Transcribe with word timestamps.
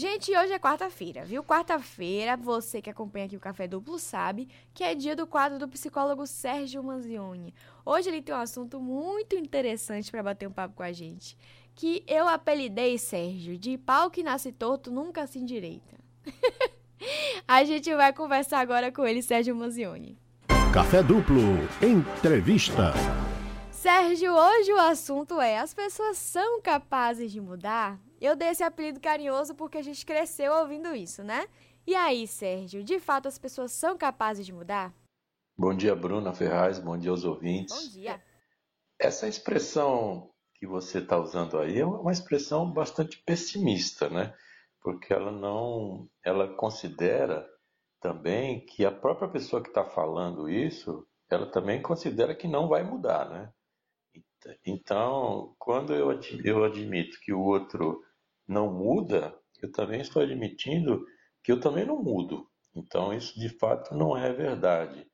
Gente, 0.00 0.34
hoje 0.34 0.54
é 0.54 0.58
quarta-feira, 0.58 1.26
viu? 1.26 1.44
Quarta-feira, 1.44 2.34
você 2.34 2.80
que 2.80 2.88
acompanha 2.88 3.26
aqui 3.26 3.36
o 3.36 3.40
Café 3.40 3.68
Duplo 3.68 3.98
sabe 3.98 4.48
que 4.72 4.82
é 4.82 4.94
dia 4.94 5.14
do 5.14 5.26
quadro 5.26 5.58
do 5.58 5.68
psicólogo 5.68 6.26
Sérgio 6.26 6.82
Manzioni. 6.82 7.54
Hoje 7.84 8.08
ele 8.08 8.22
tem 8.22 8.34
um 8.34 8.38
assunto 8.38 8.80
muito 8.80 9.36
interessante 9.36 10.10
para 10.10 10.22
bater 10.22 10.48
um 10.48 10.52
papo 10.52 10.74
com 10.74 10.82
a 10.82 10.90
gente, 10.90 11.36
que 11.74 12.02
eu 12.08 12.26
apelidei, 12.26 12.96
Sérgio, 12.96 13.58
de 13.58 13.76
pau 13.76 14.10
que 14.10 14.22
nasce 14.22 14.50
torto 14.50 14.90
nunca 14.90 15.26
se 15.26 15.38
endireita. 15.38 15.94
a 17.46 17.62
gente 17.64 17.94
vai 17.94 18.10
conversar 18.14 18.60
agora 18.60 18.90
com 18.90 19.06
ele, 19.06 19.20
Sérgio 19.20 19.54
Manzioni. 19.54 20.16
Café 20.72 21.02
Duplo, 21.02 21.42
entrevista. 21.82 22.94
Sérgio, 23.70 24.32
hoje 24.32 24.72
o 24.72 24.78
assunto 24.78 25.38
é: 25.38 25.58
as 25.58 25.74
pessoas 25.74 26.16
são 26.16 26.62
capazes 26.62 27.30
de 27.30 27.38
mudar? 27.38 28.00
Eu 28.20 28.36
dei 28.36 28.48
esse 28.48 28.62
apelido 28.62 29.00
carinhoso 29.00 29.54
porque 29.54 29.78
a 29.78 29.82
gente 29.82 30.04
cresceu 30.04 30.52
ouvindo 30.52 30.94
isso, 30.94 31.24
né? 31.24 31.48
E 31.86 31.94
aí, 31.94 32.26
Sérgio, 32.26 32.84
de 32.84 33.00
fato 33.00 33.26
as 33.26 33.38
pessoas 33.38 33.72
são 33.72 33.96
capazes 33.96 34.44
de 34.44 34.52
mudar? 34.52 34.94
Bom 35.56 35.74
dia, 35.74 35.96
Bruna 35.96 36.34
Ferraz, 36.34 36.78
bom 36.78 36.98
dia 36.98 37.10
aos 37.10 37.24
ouvintes. 37.24 37.74
Bom 37.74 37.90
dia. 37.90 38.22
Essa 38.98 39.26
expressão 39.26 40.30
que 40.54 40.66
você 40.66 40.98
está 40.98 41.18
usando 41.18 41.58
aí 41.58 41.78
é 41.80 41.86
uma 41.86 42.12
expressão 42.12 42.70
bastante 42.70 43.16
pessimista, 43.24 44.10
né? 44.10 44.36
Porque 44.82 45.14
ela 45.14 45.32
não, 45.32 46.06
ela 46.22 46.54
considera 46.56 47.48
também 48.00 48.66
que 48.66 48.84
a 48.84 48.92
própria 48.92 49.28
pessoa 49.28 49.62
que 49.62 49.68
está 49.68 49.84
falando 49.84 50.48
isso, 50.48 51.06
ela 51.30 51.50
também 51.50 51.80
considera 51.80 52.34
que 52.34 52.46
não 52.46 52.68
vai 52.68 52.82
mudar, 52.82 53.30
né? 53.30 53.50
Então, 54.66 55.54
quando 55.58 55.94
eu, 55.94 56.10
eu 56.44 56.64
admito 56.64 57.18
que 57.20 57.32
o 57.32 57.40
outro 57.40 58.02
não 58.50 58.72
muda, 58.72 59.32
eu 59.62 59.70
também 59.70 60.00
estou 60.00 60.20
admitindo 60.20 61.06
que 61.42 61.52
eu 61.52 61.60
também 61.60 61.86
não 61.86 62.02
mudo. 62.02 62.50
Então, 62.74 63.14
isso 63.14 63.38
de 63.38 63.48
fato 63.48 63.94
não 63.94 64.16
é 64.16 64.32
verdade. 64.32 65.06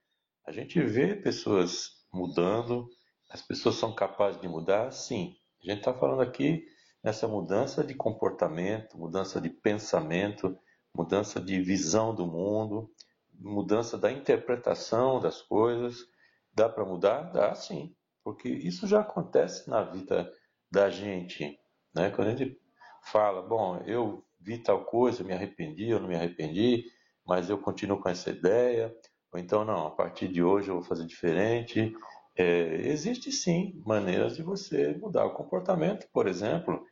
A 0.46 0.52
gente 0.52 0.80
vê 0.82 1.14
pessoas 1.14 1.90
mudando, 2.10 2.88
as 3.30 3.42
pessoas 3.42 3.74
são 3.74 3.94
capazes 3.94 4.40
de 4.40 4.48
mudar, 4.48 4.90
sim. 4.90 5.36
A 5.62 5.70
gente 5.70 5.80
está 5.80 5.92
falando 5.92 6.22
aqui 6.22 6.64
nessa 7.04 7.28
mudança 7.28 7.84
de 7.84 7.94
comportamento, 7.94 8.96
mudança 8.96 9.38
de 9.38 9.50
pensamento, 9.50 10.58
mudança 10.94 11.38
de 11.38 11.60
visão 11.60 12.14
do 12.14 12.26
mundo, 12.26 12.90
mudança 13.34 13.98
da 13.98 14.10
interpretação 14.10 15.20
das 15.20 15.42
coisas. 15.42 16.06
Dá 16.54 16.70
para 16.70 16.86
mudar? 16.86 17.32
Dá 17.32 17.54
sim, 17.54 17.94
porque 18.24 18.48
isso 18.48 18.86
já 18.86 19.00
acontece 19.00 19.68
na 19.68 19.82
vida 19.82 20.32
da 20.70 20.88
gente. 20.88 21.58
Né? 21.94 22.10
Quando 22.10 22.28
a 22.28 22.34
gente 22.34 22.58
fala, 23.06 23.42
bom, 23.42 23.82
eu 23.86 24.24
vi 24.40 24.58
tal 24.58 24.84
coisa, 24.84 25.24
me 25.24 25.32
arrependi, 25.32 25.88
eu 25.88 26.00
não 26.00 26.08
me 26.08 26.16
arrependi, 26.16 26.84
mas 27.24 27.48
eu 27.48 27.58
continuo 27.58 28.00
com 28.00 28.08
essa 28.08 28.30
ideia, 28.30 28.94
ou 29.32 29.38
então 29.40 29.64
não, 29.64 29.86
a 29.86 29.90
partir 29.90 30.28
de 30.28 30.42
hoje 30.42 30.68
eu 30.68 30.74
vou 30.74 30.84
fazer 30.84 31.06
diferente. 31.06 31.94
É, 32.36 32.86
existe 32.86 33.32
sim 33.32 33.80
maneiras 33.84 34.36
de 34.36 34.42
você 34.42 34.94
mudar 34.98 35.24
o 35.24 35.34
comportamento, 35.34 36.06
por 36.12 36.26
exemplo, 36.26 36.84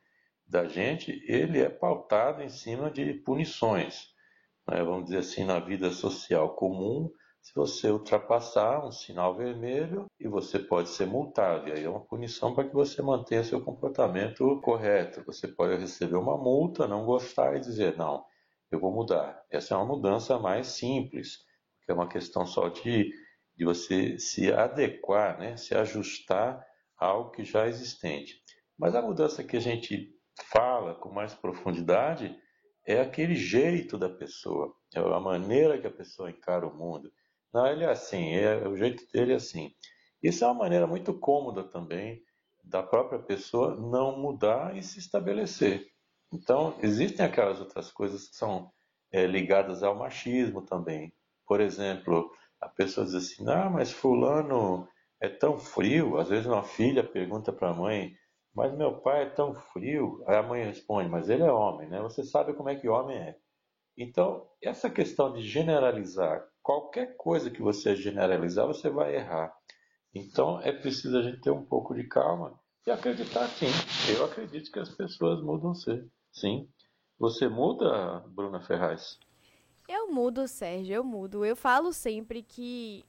da 0.46 0.66
gente, 0.66 1.22
ele 1.26 1.60
é 1.60 1.68
pautado 1.68 2.42
em 2.42 2.48
cima 2.48 2.90
de 2.90 3.14
punições. 3.14 4.08
Né? 4.68 4.82
Vamos 4.82 5.06
dizer 5.06 5.18
assim, 5.18 5.44
na 5.44 5.58
vida 5.58 5.90
social 5.90 6.54
comum, 6.54 7.10
se 7.44 7.54
você 7.54 7.90
ultrapassar 7.90 8.86
um 8.86 8.90
sinal 8.90 9.36
vermelho 9.36 10.06
e 10.18 10.26
você 10.26 10.58
pode 10.58 10.88
ser 10.88 11.06
multado. 11.06 11.68
E 11.68 11.72
aí 11.72 11.84
é 11.84 11.88
uma 11.90 12.00
punição 12.00 12.54
para 12.54 12.66
que 12.66 12.72
você 12.72 13.02
mantenha 13.02 13.44
seu 13.44 13.60
comportamento 13.60 14.58
correto. 14.62 15.22
Você 15.26 15.46
pode 15.46 15.76
receber 15.78 16.16
uma 16.16 16.38
multa, 16.38 16.88
não 16.88 17.04
gostar 17.04 17.54
e 17.54 17.60
dizer, 17.60 17.98
não, 17.98 18.24
eu 18.70 18.80
vou 18.80 18.90
mudar. 18.90 19.44
Essa 19.50 19.74
é 19.74 19.76
uma 19.76 19.84
mudança 19.84 20.38
mais 20.38 20.68
simples, 20.68 21.36
que 21.84 21.92
é 21.92 21.94
uma 21.94 22.08
questão 22.08 22.46
só 22.46 22.70
de, 22.70 23.12
de 23.54 23.64
você 23.66 24.18
se 24.18 24.50
adequar, 24.50 25.38
né? 25.38 25.54
se 25.58 25.74
ajustar 25.76 26.64
ao 26.96 27.30
que 27.30 27.44
já 27.44 27.66
é 27.66 27.68
existente. 27.68 28.42
Mas 28.78 28.94
a 28.94 29.02
mudança 29.02 29.44
que 29.44 29.58
a 29.58 29.60
gente 29.60 30.08
fala 30.50 30.94
com 30.94 31.12
mais 31.12 31.34
profundidade 31.34 32.34
é 32.86 33.02
aquele 33.02 33.34
jeito 33.34 33.98
da 33.98 34.08
pessoa, 34.08 34.74
é 34.94 34.98
a 34.98 35.20
maneira 35.20 35.78
que 35.78 35.86
a 35.86 35.92
pessoa 35.92 36.30
encara 36.30 36.66
o 36.66 36.74
mundo. 36.74 37.12
Não, 37.54 37.68
ele 37.68 37.84
é 37.84 37.90
assim, 37.90 38.34
é, 38.34 38.66
o 38.66 38.76
jeito 38.76 39.06
dele 39.12 39.32
é 39.32 39.36
assim. 39.36 39.72
Isso 40.20 40.42
é 40.44 40.48
uma 40.48 40.54
maneira 40.54 40.88
muito 40.88 41.14
cômoda 41.14 41.62
também 41.62 42.20
da 42.64 42.82
própria 42.82 43.20
pessoa 43.20 43.76
não 43.76 44.18
mudar 44.18 44.76
e 44.76 44.82
se 44.82 44.98
estabelecer. 44.98 45.86
Então, 46.32 46.76
existem 46.82 47.24
aquelas 47.24 47.60
outras 47.60 47.92
coisas 47.92 48.28
que 48.28 48.34
são 48.36 48.72
é, 49.12 49.24
ligadas 49.26 49.84
ao 49.84 49.94
machismo 49.94 50.62
também. 50.62 51.12
Por 51.46 51.60
exemplo, 51.60 52.28
a 52.60 52.68
pessoa 52.68 53.06
diz 53.06 53.14
assim: 53.14 53.48
ah, 53.48 53.70
mas 53.70 53.92
Fulano 53.92 54.88
é 55.20 55.28
tão 55.28 55.56
frio. 55.56 56.18
Às 56.18 56.30
vezes, 56.30 56.46
uma 56.46 56.64
filha 56.64 57.04
pergunta 57.04 57.52
para 57.52 57.70
a 57.70 57.74
mãe: 57.74 58.16
mas 58.52 58.76
meu 58.76 59.00
pai 59.00 59.24
é 59.24 59.30
tão 59.30 59.54
frio. 59.54 60.24
Aí 60.26 60.36
a 60.36 60.42
mãe 60.42 60.64
responde: 60.64 61.08
mas 61.08 61.28
ele 61.28 61.44
é 61.44 61.52
homem, 61.52 61.88
né? 61.88 62.00
Você 62.02 62.24
sabe 62.24 62.52
como 62.54 62.68
é 62.68 62.74
que 62.74 62.88
homem 62.88 63.16
é. 63.16 63.36
Então, 63.96 64.48
essa 64.62 64.90
questão 64.90 65.32
de 65.32 65.42
generalizar 65.42 66.44
qualquer 66.64 67.14
coisa 67.16 67.50
que 67.50 67.60
você 67.60 67.94
generalizar, 67.94 68.66
você 68.66 68.88
vai 68.88 69.14
errar. 69.14 69.54
Então 70.14 70.60
é 70.62 70.72
preciso 70.72 71.18
a 71.18 71.22
gente 71.22 71.42
ter 71.42 71.50
um 71.50 71.64
pouco 71.64 71.94
de 71.94 72.04
calma 72.04 72.58
e 72.86 72.90
acreditar 72.90 73.46
sim. 73.48 73.66
Eu 74.16 74.24
acredito 74.24 74.72
que 74.72 74.78
as 74.78 74.88
pessoas 74.88 75.42
mudam 75.42 75.74
sim. 75.74 76.10
Sim. 76.32 76.68
Você 77.18 77.48
muda, 77.48 78.24
Bruna 78.28 78.60
Ferraz? 78.62 79.18
Eu 79.86 80.10
mudo, 80.10 80.48
Sérgio, 80.48 80.94
eu 80.94 81.04
mudo. 81.04 81.44
Eu 81.44 81.54
falo 81.54 81.92
sempre 81.92 82.42
que 82.42 83.04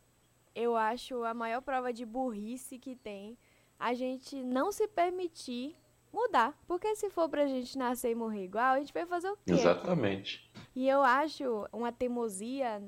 eu 0.53 0.75
acho 0.75 1.23
a 1.23 1.33
maior 1.33 1.61
prova 1.61 1.93
de 1.93 2.05
burrice 2.05 2.77
que 2.77 2.95
tem 2.95 3.37
a 3.79 3.93
gente 3.93 4.43
não 4.43 4.71
se 4.71 4.87
permitir 4.87 5.75
mudar. 6.11 6.57
Porque 6.67 6.93
se 6.95 7.09
for 7.09 7.29
pra 7.29 7.47
gente 7.47 7.77
nascer 7.77 8.11
e 8.11 8.15
morrer 8.15 8.43
igual, 8.43 8.73
a 8.75 8.79
gente 8.79 8.93
vai 8.93 9.05
fazer 9.05 9.29
o 9.29 9.37
quê? 9.37 9.53
Exatamente. 9.53 10.51
E 10.75 10.87
eu 10.89 11.01
acho 11.01 11.67
uma 11.71 11.91
teimosia 11.91 12.81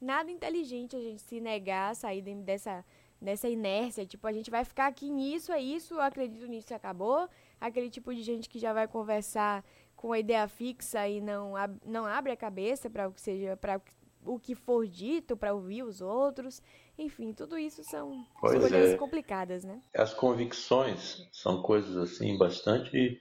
nada 0.00 0.30
inteligente 0.30 0.96
a 0.96 1.00
gente 1.00 1.22
se 1.22 1.40
negar 1.40 1.90
a 1.90 1.94
sair 1.94 2.22
dessa, 2.22 2.84
dessa 3.20 3.48
inércia. 3.48 4.06
Tipo, 4.06 4.26
a 4.26 4.32
gente 4.32 4.50
vai 4.50 4.64
ficar 4.64 4.86
aqui 4.86 5.10
nisso, 5.10 5.52
é 5.52 5.60
isso, 5.60 5.94
eu 5.94 6.00
acredito 6.00 6.46
nisso 6.46 6.74
acabou. 6.74 7.28
Aquele 7.60 7.90
tipo 7.90 8.14
de 8.14 8.22
gente 8.22 8.48
que 8.48 8.58
já 8.58 8.72
vai 8.72 8.86
conversar 8.86 9.64
com 9.96 10.12
a 10.12 10.18
ideia 10.18 10.46
fixa 10.46 11.08
e 11.08 11.20
não, 11.20 11.54
não 11.84 12.06
abre 12.06 12.32
a 12.32 12.36
cabeça 12.36 12.88
para 12.88 13.08
o 13.08 13.12
que 13.12 13.20
seja, 13.20 13.56
para 13.56 13.80
o 14.24 14.38
que 14.38 14.54
for 14.54 14.86
dito, 14.86 15.36
para 15.36 15.52
ouvir 15.52 15.82
os 15.82 16.00
outros. 16.00 16.62
Enfim, 16.96 17.32
tudo 17.32 17.58
isso 17.58 17.82
são 17.82 18.24
coisas 18.40 18.72
é. 18.72 18.96
complicadas, 18.96 19.64
né? 19.64 19.82
As 19.94 20.14
convicções 20.14 21.28
são 21.32 21.62
coisas 21.62 21.96
assim 21.96 22.36
bastante 22.38 23.20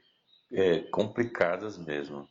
é, 0.52 0.82
complicadas 0.92 1.78
mesmo 1.78 2.28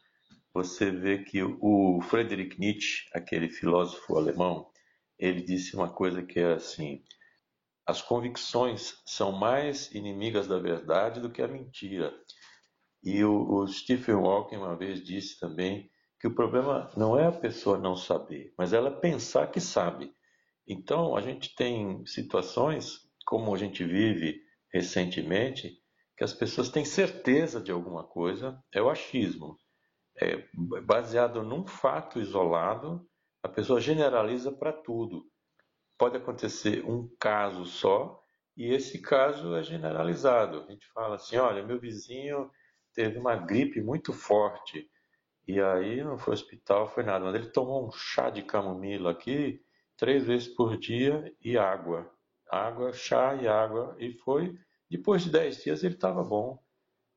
você 0.57 0.91
vê 0.91 1.19
que 1.19 1.43
o 1.43 2.01
Friedrich 2.01 2.59
Nietzsche, 2.59 3.07
aquele 3.13 3.51
filósofo 3.51 4.17
alemão, 4.17 4.71
ele 5.19 5.43
disse 5.43 5.77
uma 5.77 5.91
coisa 5.91 6.23
que 6.23 6.41
é 6.41 6.55
assim: 6.55 7.05
as 7.85 8.01
convicções 8.01 9.03
são 9.05 9.33
mais 9.33 9.93
inimigas 9.95 10.47
da 10.47 10.59
verdade 10.59 11.21
do 11.21 11.31
que 11.31 11.43
a 11.43 11.49
mentira. 11.49 12.11
E 13.05 13.23
o, 13.23 13.53
o 13.53 13.69
Stephen 13.69 14.15
Hawking 14.15 14.57
uma 14.57 14.75
vez 14.75 15.05
disse 15.05 15.39
também 15.39 15.91
que 16.19 16.27
o 16.27 16.35
problema 16.35 16.91
não 16.97 17.19
é 17.19 17.27
a 17.27 17.33
pessoa 17.33 17.77
não 17.77 17.95
saber, 17.95 18.55
mas 18.57 18.73
ela 18.73 18.91
pensar 18.91 19.51
que 19.51 19.61
sabe. 19.61 20.11
Então, 20.67 21.15
a 21.15 21.21
gente 21.21 21.55
tem 21.55 22.05
situações, 22.07 23.01
como 23.27 23.55
a 23.55 23.59
gente 23.59 23.85
vive 23.85 24.41
recentemente, 24.73 25.77
que 26.17 26.25
as 26.25 26.33
pessoas 26.33 26.71
têm 26.71 26.85
certeza 26.87 27.61
de 27.61 27.71
alguma 27.71 28.05
coisa, 28.05 28.59
é 28.73 28.81
o 28.81 28.89
achismo 28.89 29.59
é, 30.21 30.45
baseado 30.83 31.43
num 31.43 31.67
fato 31.67 32.19
isolado, 32.21 33.07
a 33.43 33.49
pessoa 33.49 33.81
generaliza 33.81 34.53
para 34.53 34.73
tudo. 34.73 35.25
Pode 35.99 36.17
acontecer 36.17 36.85
um 36.85 37.09
caso 37.19 37.65
só 37.65 38.21
e 38.57 38.73
esse 38.73 39.01
caso 39.01 39.55
é 39.55 39.63
generalizado. 39.63 40.65
A 40.69 40.71
gente 40.71 40.87
fala 40.93 41.17
assim: 41.17 41.37
olha, 41.37 41.65
meu 41.65 41.79
vizinho 41.79 42.51
teve 42.95 43.19
uma 43.19 43.37
gripe 43.37 43.81
muito 43.81 44.13
forte 44.13 44.89
e 45.47 45.61
aí 45.61 46.03
não 46.03 46.19
foi 46.19 46.35
hospital, 46.35 46.89
foi 46.89 47.05
nada, 47.05 47.25
mas 47.25 47.35
ele 47.37 47.51
tomou 47.51 47.87
um 47.87 47.93
chá 47.93 48.31
de 48.31 48.43
camomila 48.43 49.13
aqui 49.13 49.61
três 49.97 50.27
vezes 50.27 50.49
por 50.49 50.77
dia 50.77 51.33
e 51.41 51.57
água. 51.57 52.11
Água, 52.51 52.93
chá 52.93 53.35
e 53.37 53.47
água. 53.47 53.97
E 53.99 54.13
foi, 54.13 54.59
depois 54.91 55.23
de 55.23 55.31
dez 55.31 55.63
dias 55.63 55.85
ele 55.85 55.95
estava 55.95 56.25
bom. 56.25 56.59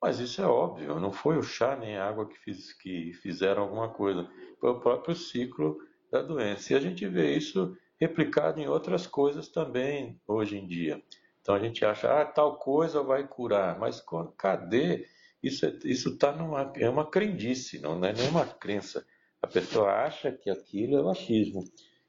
Mas 0.01 0.19
isso 0.19 0.41
é 0.41 0.45
óbvio, 0.45 0.99
não 0.99 1.11
foi 1.11 1.37
o 1.37 1.43
chá 1.43 1.75
nem 1.75 1.97
a 1.97 2.07
água 2.07 2.27
que, 2.27 2.37
fiz, 2.39 2.73
que 2.73 3.13
fizeram 3.13 3.63
alguma 3.63 3.89
coisa, 3.89 4.29
foi 4.59 4.69
o 4.71 4.79
próprio 4.79 5.13
ciclo 5.15 5.77
da 6.11 6.21
doença. 6.21 6.73
E 6.73 6.75
a 6.75 6.79
gente 6.79 7.05
vê 7.07 7.35
isso 7.35 7.75
replicado 7.99 8.61
em 8.61 8.67
outras 8.67 9.05
coisas 9.05 9.49
também 9.49 10.19
hoje 10.27 10.57
em 10.57 10.65
dia. 10.67 11.01
Então 11.41 11.53
a 11.55 11.59
gente 11.59 11.83
acha, 11.83 12.21
ah, 12.21 12.25
tal 12.25 12.57
coisa 12.57 13.03
vai 13.03 13.27
curar, 13.27 13.77
mas 13.79 14.03
cadê 14.37 15.05
Isso 15.43 15.65
é, 15.65 15.77
isso 15.85 16.09
está 16.09 16.31
numa 16.31 16.71
é 16.75 16.89
uma 16.89 17.09
crendice, 17.09 17.79
não 17.81 18.03
é 18.05 18.13
nenhuma 18.13 18.45
crença. 18.45 19.05
A 19.41 19.47
pessoa 19.47 19.91
acha 20.05 20.31
que 20.31 20.49
aquilo 20.49 20.97
é 20.97 21.03
machismo. 21.03 21.63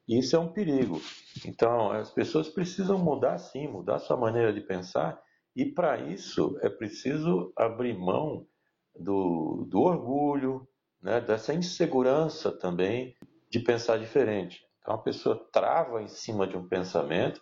E 0.09 0.19
isso 0.19 0.35
é 0.35 0.39
um 0.39 0.53
perigo. 0.53 1.01
Então, 1.47 1.93
as 1.93 2.11
pessoas 2.11 2.49
precisam 2.49 2.99
mudar 2.99 3.39
sim, 3.39 3.69
mudar 3.69 3.99
sua 4.01 4.17
maneira 4.17 4.53
de 4.53 4.61
pensar, 4.61 5.21
e 5.55 5.65
para 5.65 5.99
isso 6.01 6.59
é 6.63 6.69
preciso 6.69 7.53
abrir 7.57 7.99
mão 7.99 8.47
do, 8.95 9.67
do 9.69 9.81
orgulho, 9.81 10.67
né, 11.03 11.21
dessa 11.21 11.55
insegurança 11.55 12.53
também 12.53 13.17
de 13.49 13.61
pensar 13.61 13.99
diferente. 13.99 14.61
Então, 14.81 14.95
a 14.95 14.99
pessoa 14.99 15.49
trava 15.53 16.03
em 16.03 16.09
cima 16.09 16.47
de 16.47 16.57
um 16.57 16.69
pensamento 16.69 17.41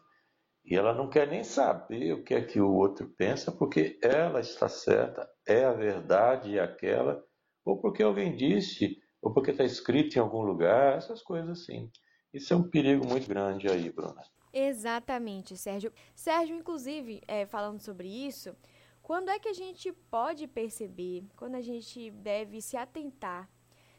e 0.65 0.77
ela 0.77 0.95
não 0.95 1.09
quer 1.09 1.27
nem 1.29 1.43
saber 1.43 2.13
o 2.13 2.23
que 2.23 2.35
é 2.35 2.43
que 2.43 2.61
o 2.61 2.73
outro 2.73 3.09
pensa, 3.17 3.51
porque 3.51 3.99
ela 4.03 4.41
está 4.41 4.69
certa, 4.69 5.29
é 5.47 5.65
a 5.65 5.73
verdade 5.73 6.59
aquela, 6.59 7.25
ou 7.65 7.81
porque 7.81 8.03
alguém 8.03 8.37
disse, 8.37 8.99
ou 9.23 9.33
porque 9.33 9.51
está 9.51 9.65
escrito 9.65 10.17
em 10.17 10.21
algum 10.21 10.43
lugar, 10.43 10.97
essas 10.97 11.23
coisas 11.23 11.63
assim. 11.63 11.91
Isso 12.33 12.53
é 12.53 12.57
um 12.57 12.69
perigo 12.69 13.07
muito 13.07 13.27
grande 13.27 13.69
aí, 13.69 13.91
Bruna. 13.91 14.23
Exatamente, 14.59 15.57
Sérgio. 15.57 15.93
Sérgio, 16.15 16.57
inclusive, 16.57 17.23
é, 17.27 17.47
falando 17.47 17.81
sobre 17.81 18.09
isso, 18.09 18.57
quando 19.03 19.31
é 19.31 19.39
que 19.39 19.49
a 19.49 19.53
gente 19.53 19.93
pode 19.93 20.47
perceber, 20.47 21.25
quando 21.37 21.55
a 21.55 21.61
gente 21.61 22.11
deve 22.11 22.61
se 22.61 22.77
atentar, 22.77 23.49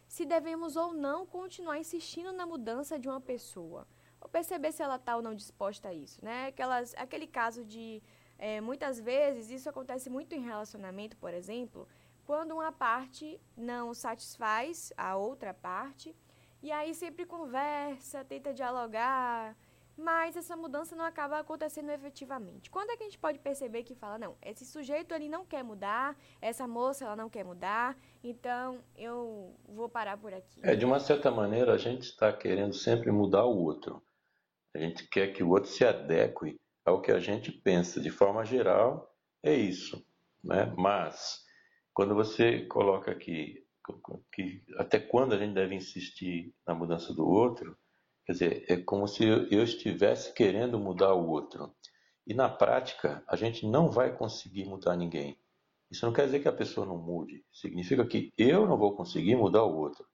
se 0.08 0.26
devemos 0.26 0.76
ou 0.76 0.94
não 0.94 1.26
continuar 1.26 1.78
insistindo 1.80 2.32
na 2.32 2.46
mudança 2.46 3.00
de 3.00 3.08
uma 3.08 3.22
pessoa? 3.22 3.88
ou 4.22 4.30
perceber 4.30 4.72
se 4.72 4.84
ela 4.84 4.96
está 4.96 5.16
ou 5.16 5.22
não 5.22 5.34
disposta 5.34 5.90
a 5.90 5.94
isso, 5.94 6.24
né? 6.24 6.48
Aquelas, 6.48 6.94
aquele 6.96 7.28
caso 7.28 7.64
de, 7.64 8.02
é, 8.38 8.60
muitas 8.62 9.00
vezes, 9.00 9.50
isso 9.50 9.70
acontece 9.70 10.10
muito 10.10 10.36
em 10.36 10.42
relacionamento, 10.42 11.16
por 11.18 11.34
exemplo, 11.34 11.88
quando 12.26 12.52
uma 12.54 12.72
parte 12.72 13.40
não 13.56 13.94
satisfaz 13.94 14.94
a 14.98 15.16
outra 15.16 15.54
parte, 15.54 16.16
e 16.62 16.72
aí 16.72 16.94
sempre 16.94 17.26
conversa, 17.26 18.26
tenta 18.26 18.54
dialogar, 18.54 19.56
mas 20.00 20.36
essa 20.36 20.56
mudança 20.56 20.96
não 20.96 21.06
acaba 21.06 21.40
acontecendo 21.40 21.90
efetivamente. 21.90 22.70
Quando 22.72 22.90
é 22.92 22.98
que 22.98 23.04
a 23.04 23.06
gente 23.06 23.20
pode 23.20 23.38
perceber 23.40 23.84
que 23.84 23.94
fala, 23.94 24.18
não, 24.18 24.38
esse 24.42 24.66
sujeito 24.66 25.14
ele 25.14 25.28
não 25.28 25.46
quer 25.46 25.64
mudar, 25.64 26.18
essa 26.42 26.68
moça 26.68 27.06
ela 27.06 27.16
não 27.16 27.30
quer 27.30 27.44
mudar, 27.44 27.98
então 28.24 28.80
eu 28.98 29.54
vou 29.68 29.90
parar 29.90 30.18
por 30.18 30.34
aqui. 30.34 30.62
É, 30.64 30.76
de 30.76 30.86
uma 30.86 31.00
certa 31.00 31.30
maneira 31.30 31.74
a 31.74 31.78
gente 31.78 32.04
está 32.04 32.32
querendo 32.32 32.74
sempre 32.74 33.12
mudar 33.12 33.46
o 33.46 33.58
outro. 33.58 34.02
A 34.74 34.80
gente 34.80 35.08
quer 35.08 35.34
que 35.34 35.44
o 35.44 35.50
outro 35.50 35.70
se 35.70 35.84
adeque 35.84 36.60
ao 36.86 37.02
que 37.02 37.12
a 37.12 37.20
gente 37.20 37.52
pensa. 37.52 38.00
De 38.00 38.10
forma 38.10 38.46
geral, 38.46 39.14
é 39.44 39.54
isso. 39.54 40.04
Né? 40.44 40.74
Mas, 40.78 41.44
quando 41.94 42.16
você 42.16 42.66
coloca 42.68 43.12
aqui 43.12 43.66
que 44.32 44.64
até 44.78 45.00
quando 45.00 45.34
a 45.34 45.38
gente 45.38 45.54
deve 45.54 45.74
insistir 45.76 46.54
na 46.66 46.76
mudança 46.76 47.14
do 47.14 47.28
outro, 47.28 47.76
quer 48.30 48.34
dizer, 48.34 48.66
é 48.70 48.78
como 48.78 49.08
se 49.08 49.24
eu 49.24 49.64
estivesse 49.64 50.32
querendo 50.34 50.78
mudar 50.78 51.16
o 51.16 51.28
outro. 51.28 51.74
E 52.28 52.34
na 52.36 52.48
prática, 52.48 53.24
a 53.28 53.36
gente 53.36 53.66
não 53.66 53.90
vai 53.90 54.16
conseguir 54.16 54.66
mudar 54.66 54.96
ninguém. 54.96 55.40
Isso 55.90 56.06
não 56.06 56.14
quer 56.14 56.26
dizer 56.26 56.40
que 56.40 56.48
a 56.48 56.54
pessoa 56.54 56.86
não 56.86 56.96
mude. 56.96 57.44
Significa 57.52 58.06
que 58.06 58.32
eu 58.38 58.68
não 58.68 58.78
vou 58.78 58.96
conseguir 58.96 59.36
mudar 59.36 59.64
o 59.64 59.76
outro. 59.76 60.06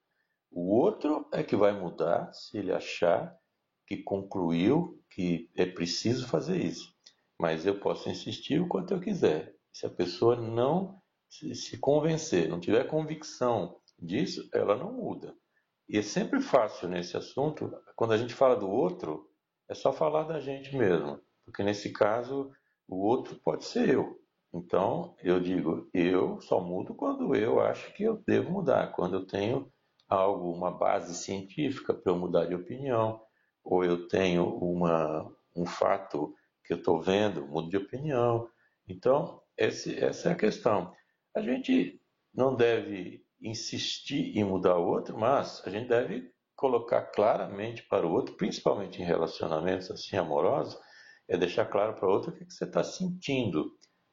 O 0.50 0.74
outro 0.74 1.28
é 1.34 1.44
que 1.44 1.58
vai 1.58 1.78
mudar 1.78 2.32
se 2.32 2.58
ele 2.58 2.72
achar 2.72 3.38
que 3.86 3.98
concluiu 3.98 5.04
que 5.10 5.52
é 5.54 5.66
preciso 5.66 6.26
fazer 6.26 6.64
isso. 6.64 6.96
Mas 7.38 7.66
eu 7.66 7.82
posso 7.82 8.10
insistir 8.10 8.62
o 8.62 8.68
quanto 8.70 8.94
eu 8.94 9.02
quiser. 9.02 9.54
Se 9.74 9.86
a 9.86 9.90
pessoa 9.90 10.38
não 10.38 11.02
se 11.30 11.78
convencer, 11.80 12.48
não 12.48 12.62
tiver 12.62 12.88
convicção 12.88 13.78
disso, 14.00 14.48
ela 14.54 14.78
não 14.78 14.94
muda. 14.94 15.36
E 15.88 15.98
é 15.98 16.02
sempre 16.02 16.42
fácil 16.42 16.90
nesse 16.90 17.16
assunto, 17.16 17.72
quando 17.96 18.14
a 18.14 18.18
gente 18.18 18.34
fala 18.34 18.56
do 18.56 18.70
outro, 18.70 19.30
é 19.70 19.74
só 19.74 19.94
falar 19.94 20.24
da 20.24 20.40
gente 20.40 20.76
mesmo. 20.76 21.20
Porque 21.46 21.64
nesse 21.64 21.92
caso, 21.92 22.52
o 22.88 23.06
outro 23.06 23.36
pode 23.44 23.66
ser 23.66 23.90
eu. 23.90 24.20
Então, 24.54 25.16
eu 25.22 25.40
digo, 25.40 25.90
eu 25.94 26.40
só 26.42 26.60
mudo 26.60 26.96
quando 26.96 27.36
eu 27.36 27.60
acho 27.60 27.94
que 27.94 28.04
eu 28.04 28.24
devo 28.26 28.52
mudar, 28.52 28.94
quando 28.94 29.16
eu 29.16 29.28
tenho 29.28 29.72
algo, 30.08 30.52
uma 30.52 30.72
base 30.72 31.14
científica 31.14 31.94
para 31.94 32.12
eu 32.12 32.18
mudar 32.18 32.46
de 32.46 32.56
opinião, 32.56 33.22
ou 33.64 33.84
eu 33.84 34.08
tenho 34.08 34.48
uma, 34.58 35.30
um 35.56 35.66
fato 35.66 36.34
que 36.64 36.74
eu 36.74 36.78
estou 36.78 37.02
vendo, 37.02 37.46
mudo 37.48 37.70
de 37.70 37.78
opinião. 37.78 38.50
Então, 38.88 39.42
esse, 39.58 39.98
essa 40.04 40.30
é 40.30 40.32
a 40.32 40.38
questão. 40.38 40.92
A 41.36 41.42
gente 41.42 42.02
não 42.34 42.56
deve 42.56 43.26
insistir 43.42 44.38
em 44.38 44.44
mudar 44.44 44.78
o 44.78 44.88
outro, 44.88 45.18
mas 45.18 45.62
a 45.66 45.70
gente 45.70 45.88
deve 45.88 46.32
colocar 46.56 47.02
claramente 47.08 47.84
para 47.84 48.08
o 48.08 48.12
outro, 48.12 48.36
principalmente 48.36 49.02
em 49.02 49.06
relacionamentos 49.06 49.92
assim 49.92 50.16
amorosos, 50.16 50.78
é 51.28 51.38
deixar 51.38 51.66
claro 51.66 51.96
para 51.96 52.08
o 52.08 52.12
outro 52.12 52.32
o 52.32 52.34
que, 52.34 52.46
que 52.46 52.54
você 52.54 52.66
está 52.66 52.84
sentindo. 52.84 53.72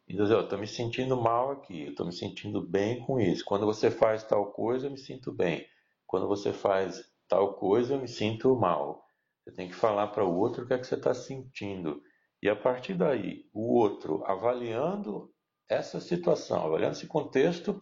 E 0.09 0.17
dizer, 0.17 0.35
eu 0.35 0.41
estou 0.43 0.59
me 0.59 0.67
sentindo 0.67 1.17
mal 1.17 1.53
aqui, 1.53 1.85
eu 1.85 1.91
estou 1.91 2.07
me 2.07 2.13
sentindo 2.13 2.61
bem 2.61 3.01
com 3.01 3.21
isso. 3.21 3.45
Quando 3.45 3.65
você 3.65 3.91
faz 3.91 4.25
tal 4.25 4.53
coisa, 4.53 4.87
eu 4.87 4.91
me 4.91 4.99
sinto 4.99 5.33
bem. 5.33 5.65
Quando 6.07 6.27
você 6.27 6.53
faz 6.53 7.03
tal 7.29 7.55
coisa, 7.55 7.95
eu 7.95 8.01
me 8.01 8.09
sinto 8.09 8.55
mal. 8.57 9.05
Você 9.45 9.55
tem 9.55 9.69
que 9.69 9.75
falar 9.75 10.09
para 10.09 10.25
o 10.25 10.37
outro 10.37 10.65
o 10.65 10.67
que 10.67 10.75
é 10.75 10.79
que 10.79 10.87
você 10.87 10.97
está 10.97 11.15
sentindo. 11.15 12.03
E 12.43 12.49
a 12.49 12.57
partir 12.57 12.95
daí, 12.95 13.45
o 13.55 13.79
outro 13.79 14.25
avaliando 14.27 15.33
essa 15.69 16.01
situação, 16.01 16.65
avaliando 16.65 16.97
esse 16.97 17.07
contexto, 17.07 17.79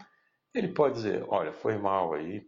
ele 0.55 0.69
pode 0.69 0.95
dizer: 0.95 1.25
Olha, 1.29 1.53
foi 1.53 1.77
mal 1.79 2.15
aí, 2.15 2.47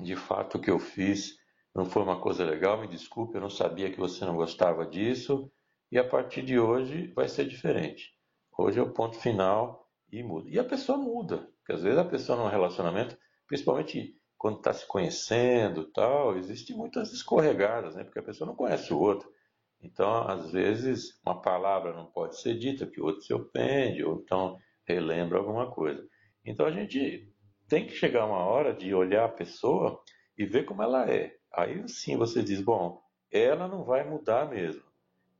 de 0.00 0.16
fato 0.16 0.58
o 0.58 0.60
que 0.60 0.70
eu 0.70 0.78
fiz 0.78 1.36
não 1.74 1.84
foi 1.84 2.02
uma 2.02 2.20
coisa 2.20 2.44
legal, 2.44 2.80
me 2.80 2.86
desculpe, 2.86 3.34
eu 3.34 3.40
não 3.40 3.50
sabia 3.50 3.90
que 3.90 3.98
você 3.98 4.24
não 4.24 4.36
gostava 4.36 4.86
disso, 4.86 5.50
e 5.90 5.98
a 5.98 6.08
partir 6.08 6.42
de 6.42 6.58
hoje 6.58 7.12
vai 7.14 7.28
ser 7.28 7.46
diferente. 7.48 8.12
Hoje 8.56 8.78
é 8.78 8.82
o 8.82 8.92
ponto 8.92 9.18
final 9.18 9.90
e 10.12 10.22
muda. 10.22 10.48
E 10.48 10.58
a 10.58 10.64
pessoa 10.64 10.96
muda, 10.96 11.38
porque 11.58 11.72
às 11.72 11.82
vezes 11.82 11.98
a 11.98 12.04
pessoa 12.04 12.38
num 12.38 12.48
relacionamento, 12.48 13.18
principalmente 13.48 14.16
quando 14.38 14.58
está 14.58 14.72
se 14.72 14.86
conhecendo 14.86 15.90
tal, 15.90 16.36
existem 16.36 16.76
muitas 16.76 17.12
escorregadas, 17.12 17.94
né? 17.96 18.04
Porque 18.04 18.18
a 18.20 18.24
pessoa 18.24 18.46
não 18.46 18.54
conhece 18.54 18.92
o 18.92 18.98
outro. 18.98 19.28
Então, 19.80 20.28
às 20.28 20.50
vezes, 20.52 21.18
uma 21.26 21.40
palavra 21.40 21.92
não 21.92 22.06
pode 22.06 22.40
ser 22.40 22.58
dita, 22.58 22.86
que 22.86 23.00
o 23.00 23.04
outro 23.04 23.22
se 23.22 23.34
ofende, 23.34 24.04
ou 24.04 24.20
então 24.20 24.58
relembra 24.86 25.38
alguma 25.38 25.70
coisa. 25.70 26.06
Então, 26.44 26.66
a 26.66 26.70
gente 26.70 27.32
tem 27.68 27.86
que 27.86 27.94
chegar 27.94 28.26
uma 28.26 28.44
hora 28.44 28.72
de 28.74 28.94
olhar 28.94 29.24
a 29.24 29.28
pessoa 29.28 30.02
e 30.36 30.44
ver 30.44 30.64
como 30.64 30.82
ela 30.82 31.10
é. 31.10 31.36
Aí 31.52 31.86
sim 31.88 32.16
você 32.16 32.42
diz, 32.42 32.60
bom, 32.60 33.00
ela 33.30 33.68
não 33.68 33.84
vai 33.84 34.08
mudar 34.08 34.48
mesmo. 34.48 34.82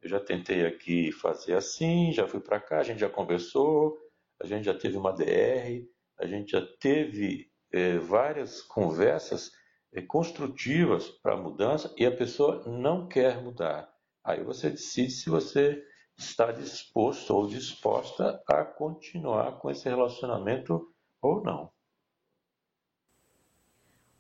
Eu 0.00 0.08
já 0.08 0.20
tentei 0.20 0.66
aqui 0.66 1.10
fazer 1.12 1.54
assim, 1.54 2.12
já 2.12 2.26
fui 2.26 2.40
para 2.40 2.60
cá, 2.60 2.78
a 2.78 2.82
gente 2.82 3.00
já 3.00 3.08
conversou, 3.08 3.98
a 4.42 4.46
gente 4.46 4.64
já 4.64 4.74
teve 4.74 4.96
uma 4.96 5.12
DR, 5.12 5.86
a 6.18 6.26
gente 6.26 6.52
já 6.52 6.60
teve 6.78 7.50
é, 7.72 7.98
várias 7.98 8.62
conversas 8.62 9.50
é, 9.92 10.02
construtivas 10.02 11.08
para 11.08 11.36
mudança 11.36 11.92
e 11.96 12.04
a 12.06 12.14
pessoa 12.14 12.62
não 12.66 13.08
quer 13.08 13.42
mudar. 13.42 13.92
Aí 14.22 14.42
você 14.42 14.70
decide 14.70 15.10
se 15.10 15.28
você 15.28 15.82
está 16.16 16.52
disposto 16.52 17.34
ou 17.34 17.48
disposta 17.48 18.42
a 18.46 18.64
continuar 18.64 19.58
com 19.58 19.70
esse 19.70 19.88
relacionamento 19.88 20.93
ou 21.24 21.42
não. 21.42 21.72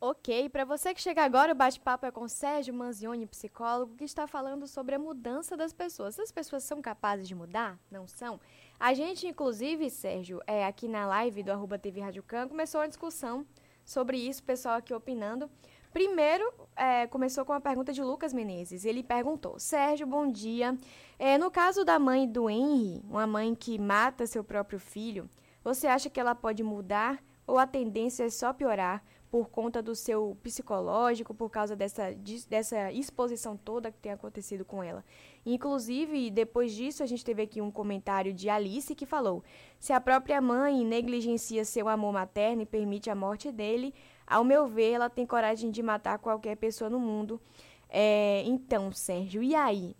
Ok, 0.00 0.50
para 0.50 0.64
você 0.64 0.92
que 0.92 1.00
chega 1.00 1.24
agora, 1.24 1.52
o 1.52 1.54
bate-papo 1.54 2.04
é 2.04 2.10
com 2.10 2.28
Sérgio 2.28 2.74
Manzioni, 2.74 3.26
psicólogo, 3.26 3.96
que 3.96 4.04
está 4.04 4.26
falando 4.26 4.66
sobre 4.66 4.94
a 4.94 4.98
mudança 4.98 5.56
das 5.56 5.72
pessoas. 5.72 6.18
As 6.18 6.30
pessoas 6.30 6.62
são 6.64 6.82
capazes 6.82 7.26
de 7.26 7.34
mudar? 7.34 7.78
Não 7.90 8.06
são? 8.06 8.38
A 8.78 8.92
gente, 8.92 9.26
inclusive, 9.26 9.88
Sérgio, 9.88 10.40
é, 10.46 10.66
aqui 10.66 10.88
na 10.88 11.06
live 11.06 11.42
do 11.42 11.52
arroba 11.52 11.78
TV 11.78 12.00
Rádio 12.00 12.22
Can, 12.22 12.48
começou 12.48 12.80
uma 12.80 12.88
discussão 12.88 13.46
sobre 13.82 14.18
isso, 14.18 14.42
pessoal 14.42 14.76
aqui 14.76 14.92
opinando. 14.92 15.50
Primeiro, 15.90 16.52
é, 16.76 17.06
começou 17.06 17.44
com 17.44 17.52
a 17.52 17.60
pergunta 17.60 17.92
de 17.92 18.02
Lucas 18.02 18.34
Menezes. 18.34 18.84
Ele 18.84 19.02
perguntou: 19.02 19.58
Sérgio, 19.58 20.06
bom 20.06 20.30
dia. 20.30 20.76
É, 21.18 21.38
no 21.38 21.50
caso 21.50 21.82
da 21.82 21.98
mãe 21.98 22.28
do 22.28 22.50
Henry, 22.50 23.00
uma 23.08 23.26
mãe 23.26 23.54
que 23.54 23.78
mata 23.78 24.26
seu 24.26 24.44
próprio 24.44 24.78
filho, 24.78 25.30
você 25.64 25.86
acha 25.86 26.10
que 26.10 26.20
ela 26.20 26.34
pode 26.34 26.62
mudar 26.62 27.20
ou 27.46 27.58
a 27.58 27.66
tendência 27.66 28.24
é 28.24 28.30
só 28.30 28.52
piorar? 28.52 29.02
por 29.34 29.48
conta 29.48 29.82
do 29.82 29.96
seu 29.96 30.38
psicológico, 30.44 31.34
por 31.34 31.50
causa 31.50 31.74
dessa, 31.74 32.14
dessa 32.48 32.92
exposição 32.92 33.56
toda 33.56 33.90
que 33.90 33.98
tem 33.98 34.12
acontecido 34.12 34.64
com 34.64 34.80
ela. 34.80 35.04
Inclusive, 35.44 36.30
depois 36.30 36.72
disso, 36.72 37.02
a 37.02 37.06
gente 37.06 37.24
teve 37.24 37.42
aqui 37.42 37.60
um 37.60 37.68
comentário 37.68 38.32
de 38.32 38.48
Alice 38.48 38.94
que 38.94 39.04
falou: 39.04 39.42
se 39.76 39.92
a 39.92 40.00
própria 40.00 40.40
mãe 40.40 40.84
negligencia 40.84 41.64
seu 41.64 41.88
amor 41.88 42.12
materno 42.12 42.62
e 42.62 42.66
permite 42.66 43.10
a 43.10 43.14
morte 43.16 43.50
dele, 43.50 43.92
ao 44.24 44.44
meu 44.44 44.68
ver, 44.68 44.92
ela 44.92 45.10
tem 45.10 45.26
coragem 45.26 45.72
de 45.72 45.82
matar 45.82 46.20
qualquer 46.20 46.56
pessoa 46.56 46.88
no 46.88 47.00
mundo. 47.00 47.40
É, 47.88 48.44
então, 48.46 48.92
Sérgio, 48.92 49.42
e 49.42 49.52
aí? 49.52 49.96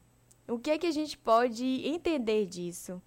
O 0.47 0.61
que 0.61 0.71
é 0.71 0.79
que 0.79 0.87
a 0.87 0.93
gente 0.93 1.19
pode 1.19 1.65
entender 1.85 2.47
disso? 2.47 3.03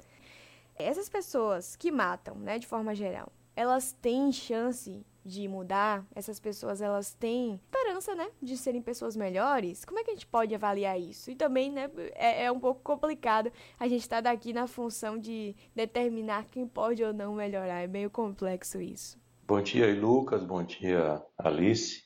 Essas 0.79 1.09
pessoas 1.09 1.75
que 1.75 1.91
matam, 1.91 2.35
né, 2.35 2.59
de 2.59 2.67
forma 2.67 2.93
geral, 2.93 3.31
elas 3.55 3.91
têm 3.93 4.31
chance 4.31 5.03
de 5.25 5.47
mudar, 5.47 6.05
essas 6.15 6.39
pessoas 6.39 6.81
elas 6.81 7.13
têm 7.13 7.59
esperança, 7.65 8.15
né, 8.15 8.29
de 8.41 8.55
serem 8.55 8.81
pessoas 8.81 9.15
melhores. 9.15 9.83
Como 9.83 9.99
é 9.99 10.03
que 10.03 10.11
a 10.11 10.13
gente 10.13 10.27
pode 10.27 10.53
avaliar 10.53 10.99
isso? 10.99 11.31
E 11.31 11.35
também, 11.35 11.71
né, 11.71 11.89
é, 12.13 12.45
é 12.45 12.51
um 12.51 12.59
pouco 12.59 12.81
complicado 12.81 13.51
a 13.79 13.87
gente 13.87 14.01
estar 14.01 14.17
tá 14.21 14.31
daqui 14.31 14.53
na 14.53 14.67
função 14.67 15.17
de 15.17 15.55
determinar 15.75 16.45
quem 16.45 16.67
pode 16.67 17.03
ou 17.03 17.11
não 17.11 17.33
melhorar. 17.33 17.81
É 17.81 17.87
meio 17.87 18.09
complexo 18.09 18.79
isso. 18.79 19.19
Bom 19.43 19.61
dia, 19.61 19.93
Lucas. 19.99 20.43
Bom 20.43 20.61
dia, 20.61 21.21
Alice. 21.37 22.03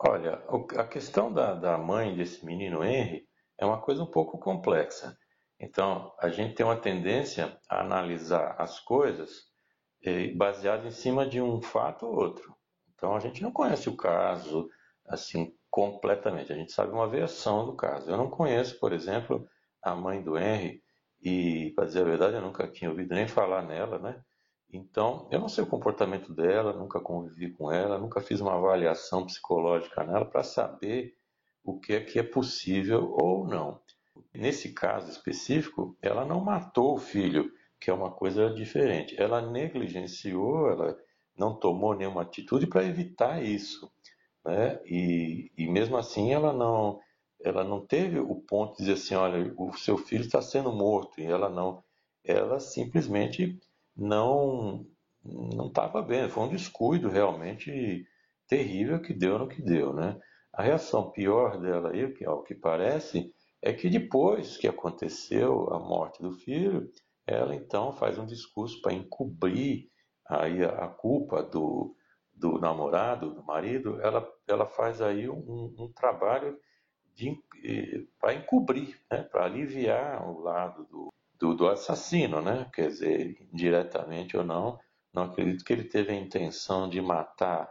Olha, 0.00 0.42
a 0.76 0.84
questão 0.84 1.32
da, 1.32 1.54
da 1.54 1.76
mãe 1.76 2.16
desse 2.16 2.46
menino 2.46 2.82
Henry 2.84 3.26
é 3.58 3.66
uma 3.66 3.80
coisa 3.80 4.02
um 4.02 4.10
pouco 4.10 4.38
complexa. 4.38 5.17
Então, 5.60 6.12
a 6.20 6.28
gente 6.28 6.54
tem 6.54 6.64
uma 6.64 6.76
tendência 6.76 7.58
a 7.68 7.80
analisar 7.80 8.54
as 8.58 8.78
coisas 8.80 9.48
é, 10.02 10.28
baseado 10.32 10.86
em 10.86 10.90
cima 10.90 11.26
de 11.26 11.40
um 11.40 11.60
fato 11.60 12.06
ou 12.06 12.14
outro. 12.14 12.56
Então 12.94 13.14
a 13.14 13.20
gente 13.20 13.42
não 13.42 13.52
conhece 13.52 13.88
o 13.88 13.96
caso 13.96 14.68
assim 15.06 15.54
completamente. 15.70 16.52
A 16.52 16.56
gente 16.56 16.72
sabe 16.72 16.92
uma 16.92 17.08
versão 17.08 17.64
do 17.64 17.76
caso. 17.76 18.10
Eu 18.10 18.16
não 18.16 18.28
conheço, 18.30 18.78
por 18.78 18.92
exemplo, 18.92 19.46
a 19.82 19.94
mãe 19.94 20.22
do 20.22 20.36
Henry 20.36 20.82
e, 21.22 21.72
para 21.74 21.86
dizer 21.86 22.00
a 22.02 22.04
verdade, 22.04 22.34
eu 22.34 22.42
nunca 22.42 22.68
tinha 22.68 22.90
ouvido 22.90 23.14
nem 23.14 23.26
falar 23.28 23.62
nela, 23.62 23.98
né? 23.98 24.20
Então, 24.70 25.28
eu 25.30 25.40
não 25.40 25.48
sei 25.48 25.64
o 25.64 25.68
comportamento 25.68 26.34
dela, 26.34 26.72
nunca 26.74 27.00
convivi 27.00 27.50
com 27.52 27.72
ela, 27.72 27.98
nunca 27.98 28.20
fiz 28.20 28.40
uma 28.40 28.54
avaliação 28.54 29.24
psicológica 29.24 30.04
nela 30.04 30.26
para 30.26 30.42
saber 30.42 31.14
o 31.64 31.78
que 31.80 31.94
é 31.94 32.00
que 32.00 32.18
é 32.18 32.22
possível 32.22 33.10
ou 33.12 33.46
não. 33.46 33.80
Nesse 34.34 34.72
caso 34.72 35.10
específico, 35.10 35.96
ela 36.02 36.24
não 36.24 36.40
matou 36.44 36.94
o 36.94 36.98
filho, 36.98 37.50
que 37.80 37.90
é 37.90 37.94
uma 37.94 38.10
coisa 38.10 38.50
diferente. 38.50 39.14
Ela 39.20 39.40
negligenciou, 39.40 40.70
ela 40.70 40.96
não 41.36 41.54
tomou 41.54 41.94
nenhuma 41.94 42.22
atitude 42.22 42.66
para 42.66 42.84
evitar 42.84 43.42
isso, 43.42 43.90
né? 44.44 44.80
E, 44.84 45.50
e 45.56 45.68
mesmo 45.68 45.96
assim 45.96 46.32
ela 46.32 46.52
não 46.52 47.00
ela 47.40 47.62
não 47.62 47.86
teve 47.86 48.18
o 48.18 48.34
ponto 48.34 48.72
de 48.72 48.78
dizer 48.78 48.94
assim, 48.94 49.14
olha, 49.14 49.54
o 49.56 49.72
seu 49.74 49.96
filho 49.96 50.22
está 50.22 50.42
sendo 50.42 50.72
morto 50.72 51.20
e 51.20 51.24
ela 51.24 51.48
não, 51.48 51.84
ela 52.24 52.58
simplesmente 52.58 53.56
não 53.96 54.84
não 55.24 55.66
estava 55.68 56.00
bem, 56.02 56.28
foi 56.28 56.44
um 56.44 56.48
descuido 56.48 57.08
realmente 57.08 58.06
terrível 58.46 59.00
que 59.00 59.12
deu 59.12 59.38
no 59.38 59.48
que 59.48 59.60
deu, 59.62 59.92
né? 59.92 60.18
A 60.52 60.62
reação 60.62 61.10
pior 61.10 61.60
dela 61.60 61.90
aí, 61.92 62.14
ao 62.24 62.42
que 62.42 62.54
parece, 62.54 63.32
é 63.62 63.72
que 63.72 63.88
depois 63.88 64.56
que 64.56 64.68
aconteceu 64.68 65.72
a 65.72 65.78
morte 65.78 66.22
do 66.22 66.32
filho, 66.32 66.90
ela 67.26 67.54
então 67.54 67.92
faz 67.92 68.18
um 68.18 68.26
discurso 68.26 68.80
para 68.80 68.92
encobrir 68.92 69.90
aí 70.26 70.64
a, 70.64 70.88
culpa 70.88 71.42
do, 71.42 71.94
do 72.32 72.58
namorado, 72.58 73.34
do 73.34 73.42
marido, 73.42 74.00
ela, 74.00 74.26
ela 74.46 74.66
faz 74.66 75.00
aí 75.00 75.28
um, 75.28 75.74
um 75.78 75.92
trabalho 75.92 76.58
para 78.20 78.34
encobrir, 78.34 79.00
né, 79.10 79.22
para 79.24 79.44
aliviar 79.44 80.24
o 80.28 80.40
lado 80.40 80.84
do, 80.84 81.12
do, 81.38 81.54
do, 81.54 81.68
assassino, 81.68 82.40
né? 82.40 82.70
quer 82.72 82.88
dizer, 82.88 83.48
diretamente 83.52 84.36
ou 84.36 84.44
não, 84.44 84.78
não 85.12 85.24
acredito 85.24 85.64
que 85.64 85.72
ele 85.72 85.84
teve 85.84 86.12
a 86.12 86.16
intenção 86.16 86.88
de 86.88 87.00
matar, 87.00 87.68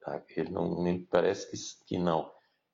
tá? 0.00 0.22
ele 0.36 0.50
não 0.50 0.82
me 0.82 0.98
parece 1.06 1.50
que, 1.50 1.86
que 1.86 1.98
não. 1.98 2.30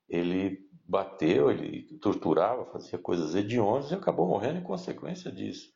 Ele 0.09 0.66
bateu, 0.87 1.51
ele 1.51 1.83
torturava, 1.99 2.71
fazia 2.71 2.97
coisas 2.97 3.35
hediondas 3.35 3.91
e 3.91 3.95
acabou 3.95 4.27
morrendo 4.27 4.59
em 4.59 4.63
consequência 4.63 5.31
disso. 5.31 5.69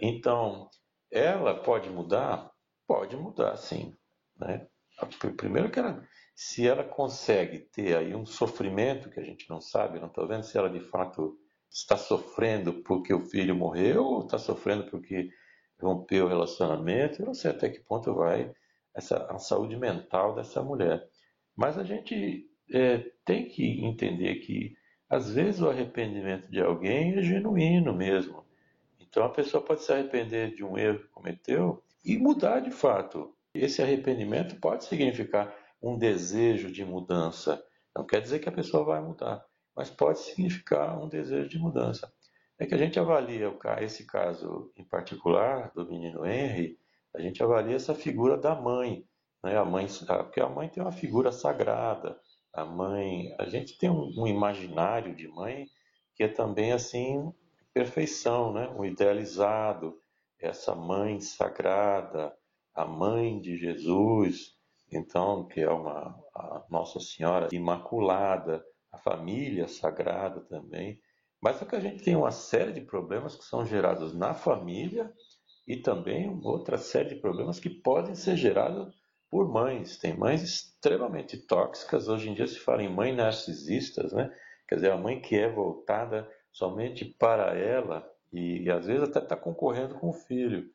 Então, 0.00 0.68
ela 1.10 1.54
pode 1.62 1.90
mudar? 1.90 2.50
Pode 2.86 3.16
mudar, 3.16 3.56
sim. 3.56 3.94
Né? 4.36 4.66
Primeiro 5.36 5.70
que 5.70 5.78
ela, 5.78 6.02
se 6.34 6.66
ela 6.66 6.82
consegue 6.82 7.58
ter 7.58 7.96
aí 7.96 8.14
um 8.14 8.24
sofrimento 8.24 9.10
que 9.10 9.20
a 9.20 9.22
gente 9.22 9.48
não 9.50 9.60
sabe, 9.60 10.00
não 10.00 10.08
estou 10.08 10.26
vendo 10.26 10.42
se 10.42 10.56
ela 10.56 10.70
de 10.70 10.80
fato 10.80 11.38
está 11.70 11.96
sofrendo 11.96 12.82
porque 12.82 13.12
o 13.12 13.24
filho 13.24 13.54
morreu 13.54 14.04
ou 14.04 14.24
está 14.24 14.38
sofrendo 14.38 14.90
porque 14.90 15.28
rompeu 15.80 16.24
o 16.24 16.28
relacionamento, 16.28 17.20
eu 17.20 17.26
não 17.26 17.34
sei 17.34 17.50
até 17.50 17.68
que 17.68 17.80
ponto 17.80 18.14
vai 18.14 18.50
essa, 18.94 19.26
a 19.30 19.38
saúde 19.38 19.76
mental 19.76 20.34
dessa 20.34 20.62
mulher. 20.62 21.06
Mas 21.54 21.76
a 21.76 21.84
gente 21.84 22.46
é, 22.72 22.98
tem 23.24 23.48
que 23.48 23.84
entender 23.84 24.36
que 24.36 24.76
às 25.08 25.30
vezes 25.30 25.60
o 25.60 25.68
arrependimento 25.68 26.50
de 26.50 26.60
alguém 26.60 27.16
é 27.16 27.22
genuíno 27.22 27.92
mesmo. 27.92 28.44
Então 28.98 29.24
a 29.24 29.30
pessoa 29.30 29.62
pode 29.62 29.82
se 29.82 29.92
arrepender 29.92 30.54
de 30.54 30.64
um 30.64 30.76
erro 30.76 30.98
que 30.98 31.08
cometeu 31.08 31.82
e 32.04 32.18
mudar 32.18 32.60
de 32.60 32.70
fato. 32.70 33.34
Esse 33.54 33.82
arrependimento 33.82 34.56
pode 34.60 34.84
significar 34.84 35.54
um 35.82 35.96
desejo 35.96 36.70
de 36.70 36.84
mudança. 36.84 37.62
Não 37.94 38.04
quer 38.04 38.20
dizer 38.20 38.40
que 38.40 38.48
a 38.48 38.52
pessoa 38.52 38.84
vai 38.84 39.00
mudar, 39.00 39.44
mas 39.74 39.90
pode 39.90 40.18
significar 40.18 41.02
um 41.02 41.08
desejo 41.08 41.48
de 41.48 41.58
mudança. 41.58 42.12
É 42.58 42.66
que 42.66 42.74
a 42.74 42.78
gente 42.78 42.98
avalia 42.98 43.54
esse 43.80 44.06
caso 44.06 44.72
em 44.76 44.84
particular 44.84 45.70
do 45.74 45.86
menino 45.86 46.26
Henry, 46.26 46.78
a 47.14 47.20
gente 47.20 47.42
avalia 47.42 47.76
essa 47.76 47.94
figura 47.94 48.36
da 48.36 48.54
mãe, 48.54 49.06
né? 49.42 49.56
A 49.56 49.64
mãe, 49.64 49.86
porque 50.24 50.40
a 50.40 50.48
mãe 50.48 50.68
tem 50.68 50.82
uma 50.82 50.92
figura 50.92 51.32
sagrada. 51.32 52.18
A 52.56 52.64
mãe, 52.64 53.34
a 53.38 53.44
gente 53.44 53.76
tem 53.76 53.90
um, 53.90 54.10
um 54.16 54.26
imaginário 54.26 55.14
de 55.14 55.28
mãe 55.28 55.68
que 56.14 56.24
é 56.24 56.28
também 56.28 56.72
assim 56.72 57.30
perfeição, 57.74 58.50
né? 58.50 58.74
o 58.74 58.82
idealizado, 58.82 60.00
essa 60.40 60.74
mãe 60.74 61.20
sagrada, 61.20 62.34
a 62.74 62.86
mãe 62.86 63.38
de 63.38 63.58
Jesus, 63.58 64.56
então, 64.90 65.46
que 65.46 65.60
é 65.60 65.68
uma 65.68 66.18
Nossa 66.70 66.98
Senhora 66.98 67.48
Imaculada, 67.52 68.64
a 68.90 68.96
família 68.96 69.68
sagrada 69.68 70.40
também. 70.40 70.98
Mas 71.38 71.60
é 71.60 71.66
que 71.66 71.76
a 71.76 71.80
gente 71.80 72.02
tem 72.02 72.16
uma 72.16 72.30
série 72.30 72.72
de 72.72 72.80
problemas 72.80 73.36
que 73.36 73.44
são 73.44 73.66
gerados 73.66 74.14
na 74.14 74.32
família 74.32 75.12
e 75.68 75.76
também 75.76 76.40
outra 76.42 76.78
série 76.78 77.10
de 77.10 77.20
problemas 77.20 77.60
que 77.60 77.68
podem 77.68 78.14
ser 78.14 78.38
gerados 78.38 78.94
por 79.36 79.52
mães. 79.52 79.98
Tem 79.98 80.16
mães 80.16 80.42
extremamente 80.42 81.36
tóxicas, 81.36 82.08
hoje 82.08 82.30
em 82.30 82.32
dia 82.32 82.46
se 82.46 82.58
fala 82.58 82.82
em 82.82 82.88
mães 82.88 83.14
narcisistas, 83.14 84.10
né? 84.14 84.34
Quer 84.66 84.76
dizer, 84.76 84.90
a 84.90 84.96
mãe 84.96 85.20
que 85.20 85.36
é 85.36 85.46
voltada 85.46 86.26
somente 86.50 87.04
para 87.04 87.54
ela 87.54 88.10
e, 88.32 88.62
e 88.62 88.70
às 88.70 88.86
vezes 88.86 89.02
até 89.02 89.18
está 89.18 89.36
concorrendo 89.36 89.94
com 89.96 90.08
o 90.08 90.14
filho. 90.14 90.70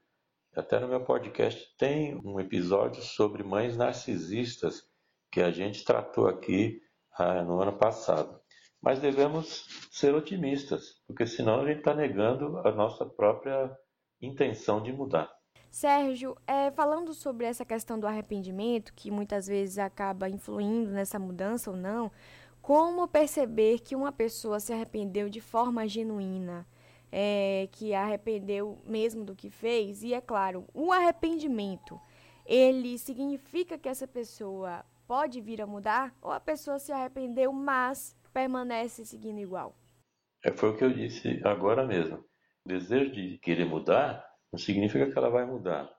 Até 0.55 0.79
no 0.79 0.87
meu 0.87 1.03
podcast 1.03 1.75
tem 1.75 2.21
um 2.23 2.39
episódio 2.39 3.01
sobre 3.01 3.41
mães 3.41 3.75
narcisistas 3.75 4.87
que 5.31 5.41
a 5.41 5.49
gente 5.49 5.83
tratou 5.83 6.27
aqui 6.27 6.79
ah, 7.17 7.41
no 7.41 7.59
ano 7.59 7.73
passado. 7.73 8.39
Mas 8.79 8.99
devemos 8.99 9.65
ser 9.89 10.13
otimistas, 10.13 11.01
porque 11.07 11.25
senão 11.25 11.61
a 11.61 11.65
gente 11.65 11.79
está 11.79 11.95
negando 11.95 12.59
a 12.59 12.71
nossa 12.71 13.07
própria 13.07 13.75
intenção 14.21 14.83
de 14.83 14.93
mudar. 14.93 15.40
Sérgio, 15.71 16.35
é, 16.45 16.69
falando 16.69 17.13
sobre 17.13 17.45
essa 17.45 17.63
questão 17.63 17.97
do 17.97 18.05
arrependimento, 18.05 18.93
que 18.93 19.09
muitas 19.09 19.47
vezes 19.47 19.77
acaba 19.77 20.27
influindo 20.27 20.91
nessa 20.91 21.17
mudança 21.17 21.71
ou 21.71 21.77
não, 21.77 22.11
como 22.61 23.07
perceber 23.07 23.79
que 23.79 23.95
uma 23.95 24.11
pessoa 24.11 24.59
se 24.59 24.73
arrependeu 24.73 25.29
de 25.29 25.39
forma 25.39 25.87
genuína, 25.87 26.67
é, 27.09 27.69
que 27.71 27.93
arrependeu 27.93 28.79
mesmo 28.85 29.23
do 29.23 29.33
que 29.33 29.49
fez? 29.49 30.03
E 30.03 30.13
é 30.13 30.19
claro, 30.19 30.65
o 30.73 30.91
arrependimento, 30.91 31.97
ele 32.45 32.97
significa 32.97 33.77
que 33.77 33.87
essa 33.87 34.05
pessoa 34.05 34.83
pode 35.07 35.39
vir 35.39 35.61
a 35.61 35.65
mudar 35.65 36.13
ou 36.21 36.31
a 36.31 36.39
pessoa 36.39 36.79
se 36.79 36.91
arrependeu, 36.91 37.53
mas 37.53 38.13
permanece 38.33 39.05
seguindo 39.05 39.39
igual? 39.39 39.73
É, 40.43 40.51
foi 40.51 40.69
o 40.69 40.75
que 40.75 40.83
eu 40.83 40.93
disse 40.93 41.39
agora 41.45 41.87
mesmo. 41.87 42.17
O 42.65 42.67
desejo 42.67 43.13
de 43.13 43.37
querer 43.37 43.65
mudar 43.65 44.30
não 44.51 44.59
significa 44.59 45.09
que 45.09 45.17
ela 45.17 45.29
vai 45.29 45.45
mudar. 45.45 45.89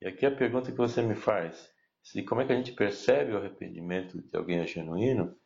E 0.00 0.06
aqui 0.06 0.26
a 0.26 0.34
pergunta 0.34 0.70
que 0.70 0.78
você 0.78 1.02
me 1.02 1.14
faz, 1.14 1.70
se 2.02 2.22
como 2.22 2.40
é 2.40 2.46
que 2.46 2.52
a 2.52 2.56
gente 2.56 2.72
percebe 2.72 3.32
o 3.32 3.38
arrependimento 3.38 4.22
de 4.22 4.36
alguém 4.36 4.60
é 4.60 4.66
genuíno, 4.66 5.36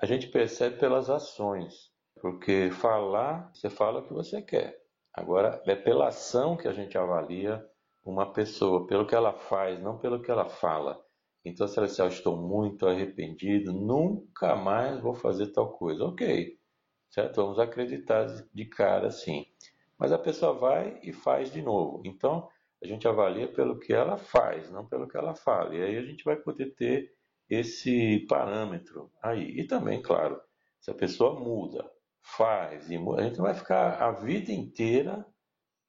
a 0.00 0.06
gente 0.06 0.28
percebe 0.28 0.78
pelas 0.78 1.08
ações, 1.10 1.90
porque 2.20 2.70
falar, 2.70 3.50
você 3.54 3.70
fala 3.70 4.00
o 4.00 4.06
que 4.06 4.12
você 4.12 4.42
quer. 4.42 4.78
Agora, 5.12 5.62
é 5.66 5.74
pela 5.74 6.08
ação 6.08 6.56
que 6.56 6.68
a 6.68 6.72
gente 6.72 6.96
avalia 6.98 7.64
uma 8.04 8.32
pessoa, 8.32 8.86
pelo 8.86 9.06
que 9.06 9.14
ela 9.14 9.32
faz, 9.32 9.80
não 9.82 9.98
pelo 9.98 10.22
que 10.22 10.30
ela 10.30 10.48
fala. 10.48 11.02
Então, 11.44 11.66
se 11.66 11.78
ela 11.78 11.86
disser, 11.86 12.04
eu 12.04 12.10
estou 12.10 12.36
muito 12.36 12.86
arrependido, 12.86 13.72
nunca 13.72 14.54
mais 14.54 15.00
vou 15.00 15.14
fazer 15.14 15.52
tal 15.52 15.72
coisa. 15.72 16.04
Ok, 16.04 16.58
certo? 17.10 17.36
Vamos 17.36 17.58
acreditar 17.58 18.26
de 18.52 18.64
cara 18.66 19.08
assim. 19.08 19.46
Mas 19.98 20.12
a 20.12 20.18
pessoa 20.18 20.52
vai 20.54 21.00
e 21.02 21.12
faz 21.12 21.50
de 21.52 21.62
novo. 21.62 22.02
Então, 22.04 22.48
a 22.82 22.86
gente 22.86 23.08
avalia 23.08 23.48
pelo 23.52 23.78
que 23.78 23.92
ela 23.92 24.16
faz, 24.18 24.70
não 24.70 24.86
pelo 24.86 25.08
que 25.08 25.16
ela 25.16 25.34
fala. 25.34 25.74
E 25.74 25.82
aí 25.82 25.96
a 25.96 26.02
gente 26.02 26.24
vai 26.24 26.36
poder 26.36 26.74
ter 26.74 27.10
esse 27.48 28.26
parâmetro 28.28 29.10
aí. 29.22 29.58
E 29.60 29.66
também, 29.66 30.02
claro, 30.02 30.40
se 30.80 30.90
a 30.90 30.94
pessoa 30.94 31.38
muda, 31.40 31.88
faz 32.22 32.90
e 32.90 32.98
muda, 32.98 33.22
a 33.22 33.24
gente 33.24 33.38
vai 33.38 33.54
ficar 33.54 34.02
a 34.02 34.12
vida 34.12 34.52
inteira 34.52 35.24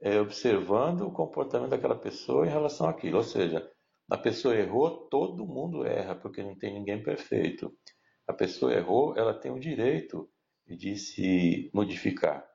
é, 0.01 0.19
observando 0.19 1.01
o 1.01 1.11
comportamento 1.11 1.71
daquela 1.71 1.97
pessoa 1.99 2.45
em 2.45 2.49
relação 2.49 2.87
àquilo. 2.87 3.17
Ou 3.17 3.23
seja, 3.23 3.69
A 4.09 4.17
pessoa 4.17 4.55
errou, 4.55 5.07
todo 5.09 5.45
mundo 5.45 5.85
erra, 5.85 6.15
porque 6.15 6.41
não 6.43 6.55
tem 6.57 6.73
ninguém 6.73 7.03
perfeito. 7.03 7.73
A 8.27 8.33
pessoa 8.33 8.73
errou, 8.73 9.17
ela 9.17 9.33
tem 9.33 9.51
o 9.51 9.59
direito 9.59 10.29
de 10.67 10.95
se 10.97 11.69
modificar. 11.73 12.45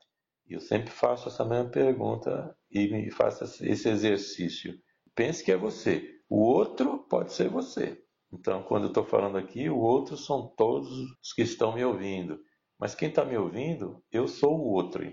Eu 0.49 0.59
sempre 0.59 0.91
faço 0.91 1.29
essa 1.29 1.45
mesma 1.45 1.69
pergunta 1.69 2.55
e 2.69 2.87
me 2.87 3.09
faço 3.11 3.43
esse 3.43 3.89
exercício. 3.89 4.77
Pense 5.15 5.43
que 5.43 5.51
é 5.51 5.57
você. 5.57 6.09
O 6.29 6.41
outro 6.41 6.99
pode 7.09 7.33
ser 7.33 7.49
você. 7.49 8.01
Então, 8.31 8.63
quando 8.63 8.83
eu 8.83 8.87
estou 8.87 9.05
falando 9.05 9.37
aqui, 9.37 9.69
o 9.69 9.77
outro 9.77 10.17
são 10.17 10.47
todos 10.57 10.89
os 11.21 11.33
que 11.33 11.43
estão 11.43 11.75
me 11.75 11.85
ouvindo. 11.85 12.39
Mas 12.79 12.95
quem 12.95 13.09
está 13.09 13.23
me 13.23 13.37
ouvindo, 13.37 14.03
eu 14.11 14.27
sou 14.27 14.59
o 14.59 14.73
outro. 14.73 15.03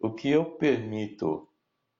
O 0.00 0.12
que 0.12 0.28
eu 0.28 0.56
permito 0.56 1.48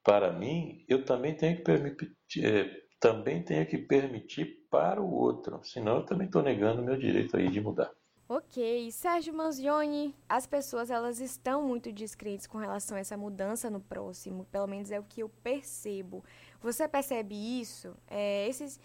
para 0.02 0.33
mim, 0.33 0.85
eu 0.88 1.04
também 1.04 1.37
tenho 1.37 1.56
que 1.56 1.62
permitir, 1.62 2.11
é, 2.45 2.71
também 3.00 3.42
tenho 3.42 3.66
que 3.66 3.78
permitir 3.78 4.66
para 4.71 5.00
o 5.00 5.12
outro. 5.12 5.61
Senão, 5.64 5.99
eu 5.99 6.04
também 6.04 6.26
estou 6.26 6.42
negando 6.42 6.83
o 6.83 6.85
meu 6.85 6.97
direito 6.97 7.37
aí 7.37 7.49
de 7.49 7.61
mudar. 7.61 7.90
Ok, 8.28 8.90
Sérgio 8.90 9.33
Manzioni, 9.33 10.12
as 10.28 10.49
pessoas 10.49 10.90
elas 10.90 11.21
estão 11.21 11.62
muito 11.62 11.92
descrentes 11.92 12.45
com 12.45 12.59
relação 12.59 12.97
a 12.97 13.00
essa 13.00 13.16
mudança 13.16 13.71
no 13.71 13.78
próximo, 13.78 14.45
pelo 14.47 14.66
menos 14.66 14.90
é 14.90 14.99
o 14.99 15.04
que 15.04 15.21
eu 15.21 15.28
percebo. 15.28 16.25
Você 16.61 16.88
percebe 16.88 17.37
isso? 17.37 17.97
É, 18.09 18.49
esses, 18.49 18.80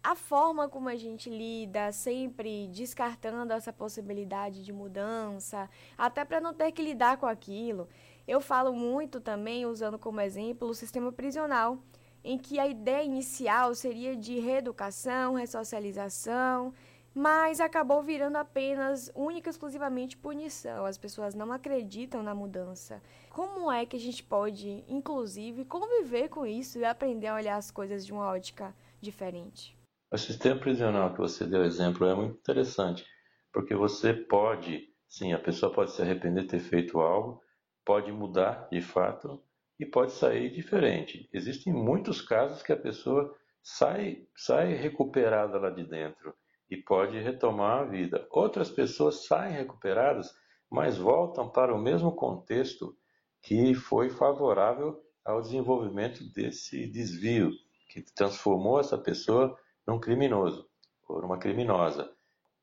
a 0.00 0.14
forma 0.14 0.68
como 0.68 0.88
a 0.88 0.94
gente 0.94 1.28
lida, 1.28 1.90
sempre 1.90 2.68
descartando 2.68 3.52
essa 3.52 3.72
possibilidade 3.72 4.64
de 4.64 4.72
mudança, 4.72 5.68
até 5.98 6.24
para 6.24 6.40
não 6.40 6.54
ter 6.54 6.70
que 6.70 6.82
lidar 6.82 7.16
com 7.16 7.26
aquilo. 7.26 7.88
Eu 8.28 8.40
falo 8.40 8.72
muito 8.72 9.20
também, 9.20 9.66
usando 9.66 9.98
como 9.98 10.20
exemplo, 10.20 10.68
o 10.68 10.74
sistema 10.74 11.10
prisional, 11.10 11.80
em 12.22 12.38
que 12.38 12.60
a 12.60 12.68
ideia 12.68 13.02
inicial 13.02 13.74
seria 13.74 14.14
de 14.14 14.38
reeducação, 14.38 15.34
ressocialização 15.34 16.72
mas 17.14 17.60
acabou 17.60 18.02
virando 18.02 18.36
apenas, 18.36 19.10
única 19.14 19.48
e 19.48 19.50
exclusivamente 19.50 20.16
punição. 20.16 20.84
As 20.84 20.96
pessoas 20.96 21.34
não 21.34 21.52
acreditam 21.52 22.22
na 22.22 22.34
mudança. 22.34 23.02
Como 23.30 23.70
é 23.70 23.84
que 23.84 23.96
a 23.96 24.00
gente 24.00 24.22
pode, 24.22 24.84
inclusive, 24.88 25.64
conviver 25.64 26.28
com 26.28 26.46
isso 26.46 26.78
e 26.78 26.84
aprender 26.84 27.26
a 27.26 27.34
olhar 27.34 27.56
as 27.56 27.70
coisas 27.70 28.06
de 28.06 28.12
uma 28.12 28.26
ótica 28.26 28.74
diferente? 29.00 29.76
O 30.12 30.18
sistema 30.18 30.58
prisional 30.58 31.12
que 31.12 31.18
você 31.18 31.46
deu 31.46 31.64
exemplo 31.64 32.06
é 32.06 32.14
muito 32.14 32.38
interessante, 32.38 33.04
porque 33.52 33.74
você 33.74 34.12
pode, 34.12 34.88
sim, 35.08 35.32
a 35.32 35.38
pessoa 35.38 35.72
pode 35.72 35.92
se 35.92 36.02
arrepender 36.02 36.42
de 36.42 36.48
ter 36.48 36.60
feito 36.60 36.98
algo, 36.98 37.40
pode 37.84 38.10
mudar 38.12 38.68
de 38.70 38.80
fato 38.80 39.42
e 39.78 39.86
pode 39.86 40.12
sair 40.12 40.50
diferente. 40.50 41.28
Existem 41.32 41.72
muitos 41.72 42.20
casos 42.20 42.62
que 42.62 42.72
a 42.72 42.76
pessoa 42.76 43.34
sai, 43.62 44.26
sai 44.36 44.74
recuperada 44.74 45.58
lá 45.58 45.70
de 45.70 45.84
dentro 45.84 46.34
e 46.70 46.76
pode 46.76 47.18
retomar 47.18 47.80
a 47.80 47.84
vida. 47.84 48.26
Outras 48.30 48.70
pessoas 48.70 49.26
saem 49.26 49.56
recuperadas, 49.56 50.32
mas 50.70 50.96
voltam 50.96 51.48
para 51.50 51.74
o 51.74 51.80
mesmo 51.80 52.12
contexto 52.12 52.96
que 53.42 53.74
foi 53.74 54.08
favorável 54.08 55.02
ao 55.24 55.40
desenvolvimento 55.40 56.22
desse 56.32 56.86
desvio, 56.86 57.50
que 57.88 58.02
transformou 58.14 58.78
essa 58.78 58.96
pessoa 58.96 59.58
num 59.86 59.98
criminoso 59.98 60.68
ou 61.08 61.20
numa 61.20 61.38
criminosa. 61.38 62.10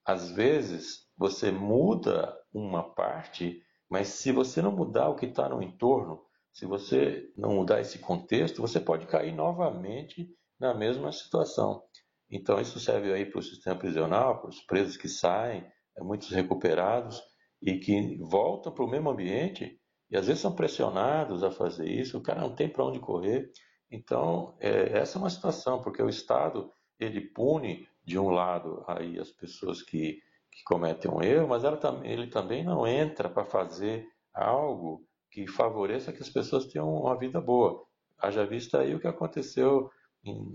Às 0.05 0.31
vezes, 0.31 1.05
você 1.17 1.51
muda 1.51 2.33
uma 2.53 2.81
parte, 2.81 3.61
mas 3.89 4.07
se 4.07 4.31
você 4.31 4.61
não 4.61 4.71
mudar 4.71 5.09
o 5.09 5.15
que 5.15 5.25
está 5.25 5.49
no 5.49 5.61
entorno, 5.61 6.23
se 6.53 6.65
você 6.65 7.29
não 7.35 7.55
mudar 7.55 7.81
esse 7.81 7.99
contexto, 7.99 8.61
você 8.61 8.79
pode 8.79 9.05
cair 9.05 9.33
novamente 9.33 10.33
na 10.59 10.73
mesma 10.73 11.11
situação. 11.11 11.83
Então, 12.29 12.59
isso 12.59 12.79
serve 12.79 13.13
aí 13.13 13.25
para 13.25 13.39
o 13.39 13.43
sistema 13.43 13.75
prisional, 13.77 14.39
para 14.39 14.49
os 14.49 14.61
presos 14.61 14.97
que 14.97 15.07
saem, 15.07 15.65
é, 15.95 16.03
muitos 16.03 16.29
recuperados 16.29 17.21
e 17.61 17.77
que 17.79 18.17
voltam 18.17 18.71
para 18.71 18.83
o 18.83 18.89
mesmo 18.89 19.09
ambiente 19.09 19.79
e 20.09 20.17
às 20.17 20.27
vezes 20.27 20.41
são 20.41 20.55
pressionados 20.55 21.43
a 21.43 21.51
fazer 21.51 21.89
isso, 21.89 22.17
o 22.17 22.21
cara 22.21 22.41
não 22.41 22.55
tem 22.55 22.69
para 22.69 22.85
onde 22.85 22.99
correr. 22.99 23.51
Então, 23.91 24.55
é, 24.59 24.97
essa 24.97 25.17
é 25.17 25.19
uma 25.19 25.29
situação, 25.29 25.81
porque 25.81 26.01
o 26.01 26.09
Estado, 26.09 26.71
ele 26.99 27.21
pune, 27.21 27.87
de 28.03 28.17
um 28.17 28.29
lado, 28.29 28.85
aí 28.87 29.19
as 29.19 29.31
pessoas 29.31 29.81
que, 29.81 30.21
que 30.49 30.63
cometem 30.63 31.11
um 31.11 31.21
erro, 31.21 31.49
mas 31.49 31.65
ela, 31.65 31.77
ele 32.05 32.27
também 32.27 32.63
não 32.63 32.87
entra 32.87 33.27
para 33.27 33.43
fazer 33.43 34.07
algo 34.33 35.05
que 35.29 35.45
favoreça 35.45 36.13
que 36.13 36.21
as 36.21 36.29
pessoas 36.29 36.65
tenham 36.67 36.89
uma 36.89 37.17
vida 37.17 37.41
boa. 37.41 37.83
Haja 38.17 38.45
vista 38.45 38.79
aí 38.79 38.95
o 38.95 38.99
que 38.99 39.07
aconteceu 39.07 39.89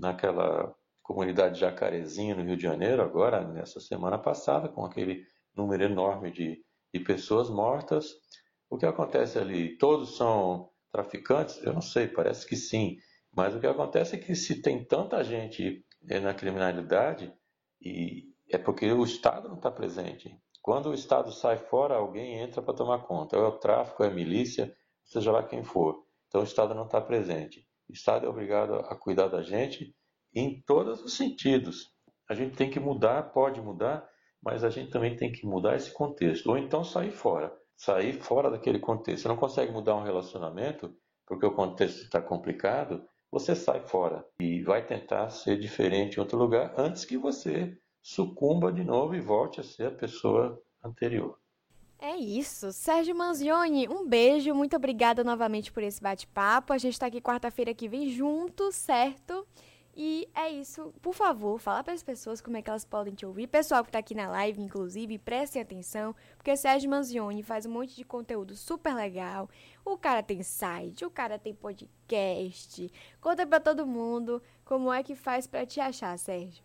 naquela 0.01 0.75
comunidade 1.13 1.61
Jacarezinho, 1.61 2.37
no 2.37 2.43
Rio 2.43 2.57
de 2.57 2.63
Janeiro, 2.63 3.03
agora, 3.03 3.47
nessa 3.47 3.79
semana 3.81 4.19
passada, 4.19 4.69
com 4.69 4.85
aquele 4.85 5.25
número 5.55 5.85
enorme 5.85 6.31
de, 6.31 6.65
de 6.93 7.01
pessoas 7.01 7.51
mortas. 7.51 8.15
O 8.71 8.79
que 8.79 8.87
acontece 8.87 9.39
ali? 9.39 9.77
Todos 9.77 10.17
são 10.17 10.71
traficantes? 10.91 11.63
Eu 11.63 11.75
não 11.75 11.83
sei, 11.83 12.09
parece 12.09 12.47
que 12.47 12.57
sim. 12.57 12.97
Mas 13.31 13.55
o 13.55 13.61
que 13.61 13.67
acontece 13.67 14.17
é 14.17 14.19
que 14.19 14.35
se 14.35 14.63
tem 14.63 14.85
tanta 14.85 15.23
gente 15.23 15.85
eh, 16.09 16.21
na 16.21 16.33
criminalidade, 16.33 17.31
e 17.81 18.33
é 18.51 18.57
porque 18.57 18.91
o 18.91 19.05
Estado 19.05 19.49
não 19.49 19.57
está 19.57 19.71
presente. 19.71 20.35
Quando 20.63 20.89
o 20.89 20.95
Estado 20.95 21.31
sai 21.31 21.59
fora, 21.59 21.97
alguém 21.97 22.41
entra 22.41 22.63
para 22.63 22.75
tomar 22.75 23.01
conta. 23.01 23.37
Ou 23.37 23.45
é 23.45 23.49
o 23.49 23.59
tráfico, 23.59 24.03
é 24.03 24.07
a 24.07 24.11
milícia, 24.11 24.75
seja 25.05 25.31
lá 25.31 25.43
quem 25.43 25.63
for. 25.63 26.07
Então 26.29 26.41
o 26.41 26.45
Estado 26.45 26.75
não 26.75 26.87
está 26.87 27.01
presente. 27.01 27.67
O 27.87 27.93
Estado 27.93 28.25
é 28.25 28.29
obrigado 28.29 28.77
a 28.77 28.97
cuidar 28.97 29.29
da 29.29 29.43
gente 29.43 29.95
em 30.35 30.63
todos 30.63 31.03
os 31.03 31.17
sentidos. 31.17 31.93
A 32.29 32.35
gente 32.35 32.57
tem 32.57 32.71
que 32.71 32.81
mudar, 32.81 33.23
pode 33.33 33.61
mudar, 33.61 34.09
mas 34.43 34.65
a 34.65 34.71
gente 34.71 34.91
também 34.91 35.17
tem 35.17 35.31
que 35.31 35.47
mudar 35.47 35.77
esse 35.77 35.93
contexto. 35.93 36.49
Ou 36.51 36.59
então 36.59 36.83
sair 36.83 37.13
fora. 37.13 37.53
Sair 37.77 38.15
fora 38.15 38.51
daquele 38.51 38.79
contexto. 38.79 39.23
Você 39.23 39.29
não 39.29 39.37
consegue 39.37 39.73
mudar 39.73 39.97
um 39.97 40.05
relacionamento 40.05 40.95
porque 41.27 41.47
o 41.47 41.55
contexto 41.55 42.03
está 42.03 42.21
complicado, 42.21 43.05
você 43.31 43.55
sai 43.57 43.81
fora 43.81 44.23
e 44.41 44.63
vai 44.63 44.87
tentar 44.87 45.31
ser 45.31 45.59
diferente 45.59 46.17
em 46.17 46.21
outro 46.21 46.37
lugar 46.37 46.75
antes 46.77 47.05
que 47.05 47.17
você 47.17 47.75
sucumba 48.03 48.73
de 48.73 48.85
novo 48.85 49.15
e 49.15 49.21
volte 49.21 49.61
a 49.61 49.65
ser 49.65 49.87
a 49.87 49.91
pessoa 49.91 50.61
anterior. 50.85 51.39
É 51.99 52.17
isso. 52.17 52.73
Sérgio 52.73 53.15
Manzioni, 53.15 53.89
um 53.89 54.07
beijo. 54.07 54.53
Muito 54.55 54.75
obrigada 54.75 55.23
novamente 55.23 55.73
por 55.73 55.83
esse 55.85 56.03
bate-papo. 56.03 56.73
A 56.73 56.79
gente 56.79 56.95
está 56.95 57.07
aqui 57.07 57.21
quarta-feira 57.21 57.73
que 57.73 57.89
vem 57.89 58.11
junto, 58.11 58.73
certo? 58.73 59.47
E 59.95 60.29
é 60.35 60.49
isso. 60.49 60.93
Por 61.03 61.13
favor, 61.13 61.59
fala 61.59 61.85
para 61.85 61.93
as 61.93 62.03
pessoas 62.03 62.41
como 62.41 62.57
é 62.57 62.63
que 62.63 62.71
elas 62.71 62.85
podem 62.85 63.15
te 63.15 63.27
ouvir. 63.27 63.47
Pessoal 63.47 63.83
que 63.83 63.91
está 63.91 63.99
aqui 63.99 64.15
na 64.15 64.29
live, 64.31 64.61
inclusive, 64.61 65.19
prestem 65.19 65.61
atenção, 65.61 66.15
porque 66.37 66.57
Sérgio 66.57 66.89
Manzioni 66.89 67.43
faz 67.43 67.67
um 67.67 67.71
monte 67.71 67.95
de 67.95 68.05
conteúdo 68.05 68.57
super 68.57 68.95
legal. 68.95 69.51
O 69.85 69.99
cara 69.99 70.23
tem 70.23 70.43
site, 70.43 71.05
o 71.05 71.11
cara 71.11 71.39
tem 71.39 71.55
podcast. 71.55 72.91
Conta 73.21 73.47
para 73.47 73.61
todo 73.61 73.87
mundo 73.87 74.43
como 74.65 74.91
é 74.93 75.03
que 75.03 75.15
faz 75.15 75.47
para 75.47 75.67
te 75.67 75.79
achar, 75.79 76.19
Sérgio. 76.19 76.65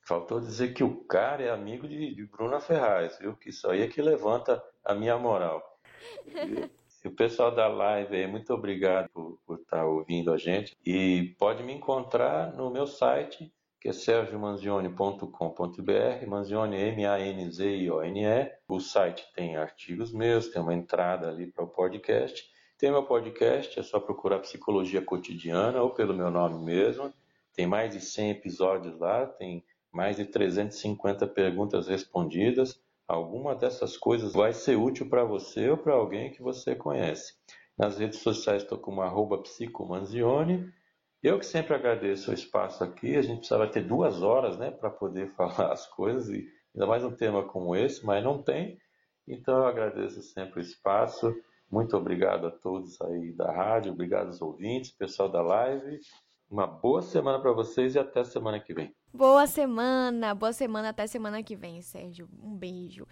Faltou 0.00 0.40
dizer 0.40 0.72
que 0.72 0.82
o 0.82 0.96
cara 1.04 1.42
é 1.42 1.50
amigo 1.50 1.86
de, 1.86 2.14
de 2.14 2.24
Bruna 2.26 2.58
Ferraz, 2.58 3.18
viu? 3.18 3.36
Que 3.36 3.50
isso 3.50 3.68
aí 3.68 3.82
é 3.82 3.88
que 3.88 4.00
levanta 4.00 4.62
a 4.84 4.94
minha 4.94 5.16
moral. 5.16 5.62
E 7.04 7.08
o 7.08 7.10
pessoal 7.10 7.52
da 7.52 7.66
live 7.66 8.14
aí, 8.14 8.28
muito 8.28 8.54
obrigado 8.54 9.10
por, 9.10 9.36
por 9.44 9.58
estar 9.58 9.78
tá 9.78 9.84
ouvindo 9.84 10.32
a 10.32 10.38
gente. 10.38 10.76
E 10.86 11.34
pode 11.36 11.64
me 11.64 11.72
encontrar 11.72 12.52
no 12.52 12.70
meu 12.70 12.86
site, 12.86 13.52
que 13.80 13.88
é 13.88 13.92
sergiomanzione.com.br, 13.92 16.26
Manzione 16.28 16.76
M-A-N-Z-I-O-N-E. 16.76 18.52
O 18.68 18.78
site 18.78 19.26
tem 19.34 19.56
artigos 19.56 20.12
meus, 20.12 20.46
tem 20.48 20.62
uma 20.62 20.74
entrada 20.74 21.28
ali 21.28 21.48
para 21.48 21.64
o 21.64 21.68
podcast. 21.68 22.48
Tem 22.78 22.92
meu 22.92 23.02
podcast, 23.02 23.80
é 23.80 23.82
só 23.82 23.98
procurar 23.98 24.38
Psicologia 24.38 25.02
Cotidiana 25.02 25.82
ou 25.82 25.90
pelo 25.90 26.14
meu 26.14 26.30
nome 26.30 26.64
mesmo. 26.64 27.12
Tem 27.52 27.66
mais 27.66 27.92
de 27.92 28.00
100 28.00 28.30
episódios 28.30 28.96
lá, 28.98 29.26
tem 29.26 29.64
mais 29.90 30.16
de 30.16 30.24
350 30.24 31.26
perguntas 31.26 31.88
respondidas 31.88 32.80
alguma 33.06 33.54
dessas 33.54 33.96
coisas 33.96 34.32
vai 34.32 34.52
ser 34.52 34.76
útil 34.76 35.08
para 35.08 35.24
você 35.24 35.70
ou 35.70 35.76
para 35.76 35.94
alguém 35.94 36.30
que 36.30 36.42
você 36.42 36.74
conhece. 36.74 37.34
Nas 37.76 37.98
redes 37.98 38.20
sociais 38.20 38.62
estou 38.62 38.78
como 38.78 39.02
arroba 39.02 39.42
psicomanzione. 39.42 40.72
Eu 41.22 41.38
que 41.38 41.46
sempre 41.46 41.74
agradeço 41.74 42.30
o 42.30 42.34
espaço 42.34 42.82
aqui, 42.82 43.16
a 43.16 43.22
gente 43.22 43.38
precisava 43.38 43.68
ter 43.68 43.82
duas 43.82 44.22
horas 44.22 44.58
né, 44.58 44.70
para 44.70 44.90
poder 44.90 45.28
falar 45.36 45.72
as 45.72 45.86
coisas, 45.86 46.28
e 46.28 46.48
ainda 46.74 46.86
mais 46.86 47.04
um 47.04 47.14
tema 47.14 47.44
como 47.44 47.76
esse, 47.76 48.04
mas 48.04 48.22
não 48.22 48.42
tem. 48.42 48.78
Então 49.26 49.58
eu 49.58 49.66
agradeço 49.66 50.20
sempre 50.22 50.60
o 50.60 50.62
espaço. 50.62 51.34
Muito 51.70 51.96
obrigado 51.96 52.46
a 52.46 52.50
todos 52.50 53.00
aí 53.02 53.32
da 53.32 53.50
rádio, 53.50 53.92
obrigado 53.92 54.26
aos 54.26 54.42
ouvintes, 54.42 54.90
pessoal 54.90 55.28
da 55.28 55.40
live. 55.40 56.00
Uma 56.50 56.66
boa 56.66 57.00
semana 57.00 57.40
para 57.40 57.52
vocês 57.52 57.94
e 57.94 57.98
até 57.98 58.24
semana 58.24 58.60
que 58.60 58.74
vem. 58.74 58.94
Boa 59.14 59.46
semana, 59.46 60.34
boa 60.34 60.52
semana 60.54 60.88
até 60.88 61.06
semana 61.06 61.42
que 61.42 61.54
vem, 61.54 61.82
Sérgio. 61.82 62.28
Um 62.42 62.56
beijo. 62.56 63.06